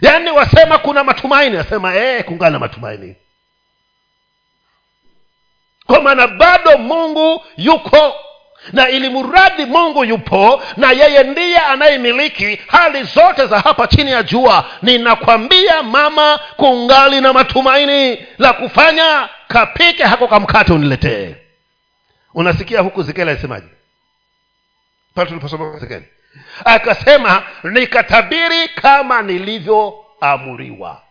Yaani 0.00 0.30
wasema 0.30 0.78
kuna 0.78 1.04
matumaini 1.04 1.56
asema 1.56 1.92
ee, 1.94 2.22
kungali 2.22 2.52
na 2.52 2.58
matumaini. 2.58 3.16
Kwa 5.86 6.00
maana 6.02 6.26
bado 6.26 6.78
mungu 6.78 7.44
yuko 7.56 8.14
na 8.72 8.88
ili 8.88 9.08
mradi 9.10 9.64
mungu 9.66 10.04
yupo 10.04 10.62
na 10.76 10.90
yeye 10.92 11.22
ndiye 11.22 11.58
anayemiliki 11.58 12.60
hali 12.66 13.02
zote 13.02 13.46
za 13.46 13.60
hapa 13.60 13.86
chini 13.86 14.10
ya 14.10 14.22
jua 14.22 14.64
ninakwambia 14.82 15.82
mama 15.82 16.40
kungali 16.56 17.20
na 17.20 17.32
matumaini 17.32 18.26
la 18.38 18.52
kufanya 18.52 19.28
kapike 19.48 20.04
hako 20.04 20.28
kamkate 20.28 20.72
uniletee. 20.72 21.34
Unasikia 22.34 22.80
huku 22.80 23.02
zikeli 23.02 23.30
alisemaje? 23.30 23.66
Pale 25.14 25.28
tuliposoma 25.28 25.78
zikeli 25.78 26.04
akasema 26.64 27.42
nikatabiri 27.64 28.68
kama 28.68 29.22
nilivyoamuriwa 29.22 31.02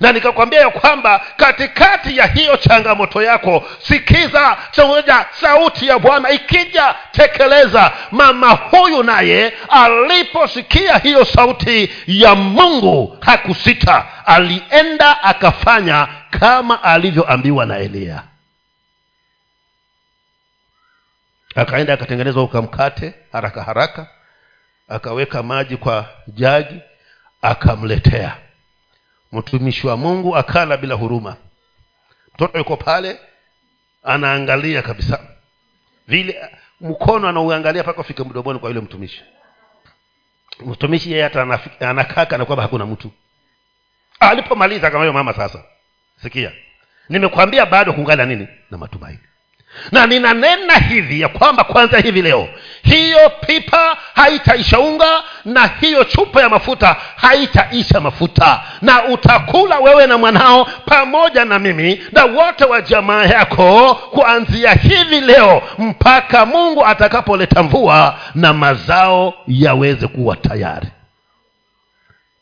na 0.00 0.12
nikakwambia 0.12 0.60
ya 0.60 0.70
kwamba 0.70 1.20
katikati 1.36 2.16
ya 2.16 2.26
hiyo 2.26 2.56
changamoto 2.56 3.22
yako 3.22 3.68
sikiza 3.82 4.56
chamoja 4.70 5.26
sauti 5.40 5.86
ya 5.86 5.98
bwana 5.98 6.30
ikija 6.30 6.94
tekeleza. 7.12 7.92
Mama 8.10 8.50
huyu 8.50 9.02
naye 9.02 9.52
aliposikia 9.68 10.98
hiyo 10.98 11.24
sauti 11.24 11.90
ya 12.06 12.34
mungu 12.34 13.16
hakusita. 13.20 14.06
Alienda 14.26 15.22
akafanya 15.22 16.08
kama 16.30 16.82
alivyoambiwa 16.82 17.66
na 17.66 17.78
eliya 17.78 18.22
akaenda 21.54 21.92
akatengeneza 21.94 22.40
ukamkate 22.40 23.14
haraka 23.32 23.62
haraka 23.62 24.06
akaweka 24.88 25.42
maji 25.42 25.76
kwa 25.76 26.06
jagi 26.28 26.80
akamletea 27.42 28.36
mtumishi 29.32 29.86
wa 29.86 29.96
mungu 29.96 30.36
akala 30.36 30.76
bila 30.76 30.94
huruma. 30.94 31.36
Mtoto 32.34 32.58
yuko 32.58 32.76
pale 32.76 33.20
anaangalia 34.02 34.82
kabisa. 34.82 35.18
Vile 36.08 36.50
mkono 36.80 37.28
anauangalia 37.28 37.82
mpaka 37.82 38.00
ufike 38.00 38.24
mdomoni 38.24 38.58
kwa 38.58 38.68
yule 38.70 38.80
mtumishi. 38.80 39.22
Mtumishi 40.66 41.12
yeye 41.12 41.22
hata 41.22 41.42
anakaa 41.80 42.26
kana 42.26 42.44
kwamba 42.44 42.62
hakuna 42.62 42.86
mtu. 42.86 43.10
Alipomaliza 44.20 44.86
akamwambia 44.88 45.12
mama 45.12 45.34
sasa 45.34 45.64
sikia. 46.22 46.52
Nimekwambia 47.08 47.66
bado 47.66 47.92
na 48.16 48.26
nini? 48.26 48.48
Na 48.70 48.78
matumaini 48.78 49.18
na 49.92 50.06
ninanena 50.06 50.74
hivi 50.74 51.20
ya 51.20 51.28
kwamba 51.28 51.64
kwanza 51.64 51.98
hivi 51.98 52.22
leo 52.22 52.48
hiyo 52.82 53.30
pipa 53.46 53.96
haitaisha 54.14 54.80
unga 54.80 55.22
na 55.44 55.66
hiyo 55.66 56.04
chupa 56.04 56.40
ya 56.40 56.48
mafuta 56.48 56.96
haitaisha 57.16 58.00
mafuta. 58.00 58.62
Na 58.82 59.04
utakula 59.04 59.78
wewe 59.78 60.06
na 60.06 60.18
mwanao 60.18 60.64
pamoja 60.64 61.44
na 61.44 61.58
mimi 61.58 62.02
na 62.12 62.24
wote 62.24 62.64
wa 62.64 62.80
jamaa 62.82 63.24
yako 63.24 63.94
kuanzia 63.94 64.72
hivi 64.72 65.20
leo 65.20 65.62
mpaka 65.78 66.46
mungu 66.46 66.86
atakapoleta 66.86 67.62
mvua 67.62 68.18
na 68.34 68.52
mazao 68.52 69.34
yaweze 69.46 70.06
kuwa 70.06 70.36
tayari. 70.36 70.88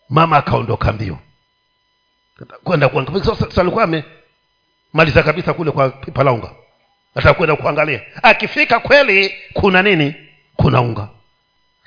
Mama 0.09 0.37
akaondoka 0.37 0.93
mbio. 0.93 1.19
Kwenda 2.65 2.91
alikuwa 3.57 3.85
amemaliza 3.85 5.23
kabisa 5.23 5.55
kule 5.55 5.71
kwa 5.71 5.89
pipa 5.89 6.25
la 6.25 6.33
unga 6.33 6.51
atakwenda 7.15 7.57
kuangalia. 7.57 8.01
Akifika 8.23 8.81
kweli 8.81 9.35
kuna 9.53 9.83
nini? 9.83 10.15
Kuna 10.57 10.81
unga. 10.81 11.09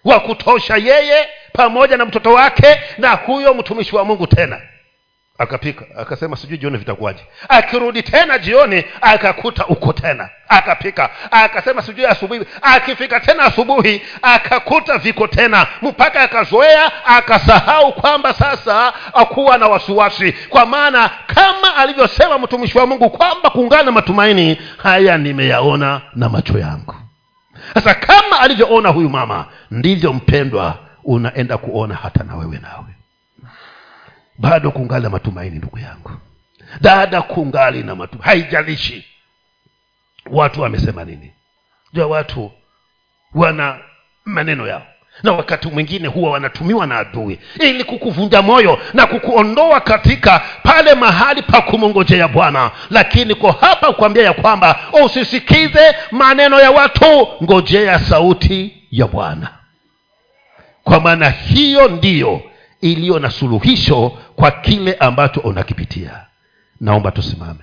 Wa 0.04 0.20
kutosha 0.20 0.78
yeye 0.78 1.28
pamoja 1.54 1.98
na 1.98 2.06
mtoto 2.06 2.34
wake 2.34 2.80
na 2.98 3.12
huyo 3.12 3.54
mtumishi 3.54 3.96
wa 3.96 4.06
mungu 4.06 4.28
tena 4.28 4.62
akapika 5.44 5.86
akasema 5.98 6.36
sijui 6.38 6.58
jioni 6.58 6.78
vitakuwaje. 6.78 7.24
Akirudi 7.50 8.04
tena 8.04 8.38
jioni 8.38 8.84
akakuta 9.02 9.66
uko 9.68 9.94
tena. 9.94 10.30
Akapika 10.50 11.10
akasema 11.32 11.82
sijui 11.82 12.06
asubuhi. 12.06 12.42
Akifika 12.62 13.20
tena 13.20 13.44
asubuhi 13.44 14.02
akakuta 14.22 14.98
viko 14.98 15.28
tena. 15.28 15.68
Mpaka 15.82 16.22
akazoea 16.22 17.06
akasahau 17.06 17.94
kwamba 17.94 18.34
sasa 18.34 18.94
akuwa 19.14 19.58
na 19.58 19.68
wasiwasi. 19.68 20.32
Kwa 20.50 20.66
maana 20.66 21.10
kama 21.28 21.76
alivyosema 21.78 22.40
mtumishi 22.40 22.78
wa 22.78 22.88
mungu 22.88 23.10
kwamba 23.10 23.50
kungana 23.50 23.92
matumaini 23.92 24.62
haya 24.78 25.18
nimeyaona 25.18 26.02
na 26.16 26.30
macho 26.30 26.60
yangu. 26.60 26.96
Sasa 27.74 27.94
kama 27.94 28.40
alivyoona 28.40 28.90
huyu 28.90 29.10
mama 29.10 29.46
ndivyo 29.72 30.14
mpendwa 30.14 30.76
unaenda 31.04 31.58
kuona 31.58 31.96
hata 31.96 32.24
na 32.24 32.36
wewe 32.36 32.60
nawe 32.62 32.93
bado 34.38 34.72
kungali 34.72 35.04
na 35.04 35.10
matumaini 35.10 35.58
ndugu 35.58 35.80
yangu. 35.80 36.12
Dada 36.82 37.22
kungali 37.22 37.84
na 37.84 37.96
matumaini 37.96 38.26
haijalishi 38.42 39.06
watu 40.32 40.62
wamesema 40.62 41.06
nini. 41.06 41.32
Jua 41.94 42.08
watu 42.08 42.52
wana 43.34 43.80
maneno 44.26 44.68
yao. 44.68 44.88
Na 45.24 45.32
wakati 45.32 45.68
mwingine 45.68 46.08
huwa 46.08 46.32
wanatumiwa 46.32 46.88
na 46.88 46.98
adui 47.00 47.40
ili 47.60 47.84
kukuvunja 47.84 48.42
moyo 48.42 48.80
na 48.94 49.06
kukuondoa 49.08 49.80
katika 49.82 50.42
pale 50.64 50.96
mahali 50.96 51.42
pa 51.42 51.62
kumongojea 51.62 52.28
bwana. 52.28 52.72
Lakini 52.90 53.36
kwa 53.36 53.52
hapa 53.52 53.94
kuambia 53.94 54.24
ya 54.24 54.34
kwamba 54.34 54.80
usisikize 55.06 55.96
maneno 56.12 56.60
ya 56.60 56.72
watu 56.72 57.28
ngojea 57.44 58.00
sauti 58.00 58.74
ya 58.92 59.08
bwana. 59.08 59.50
Kwa 60.84 61.00
maana 61.00 61.30
hiyo 61.30 61.88
ndiyo 61.88 62.42
iliyo 62.84 63.20
na 63.20 63.30
suluhisho 63.32 64.10
kwa 64.36 64.52
kile 64.52 64.94
ambacho 64.94 65.40
unakipitia. 65.40 66.26
Naomba 66.80 67.12
tusimame 67.12 67.60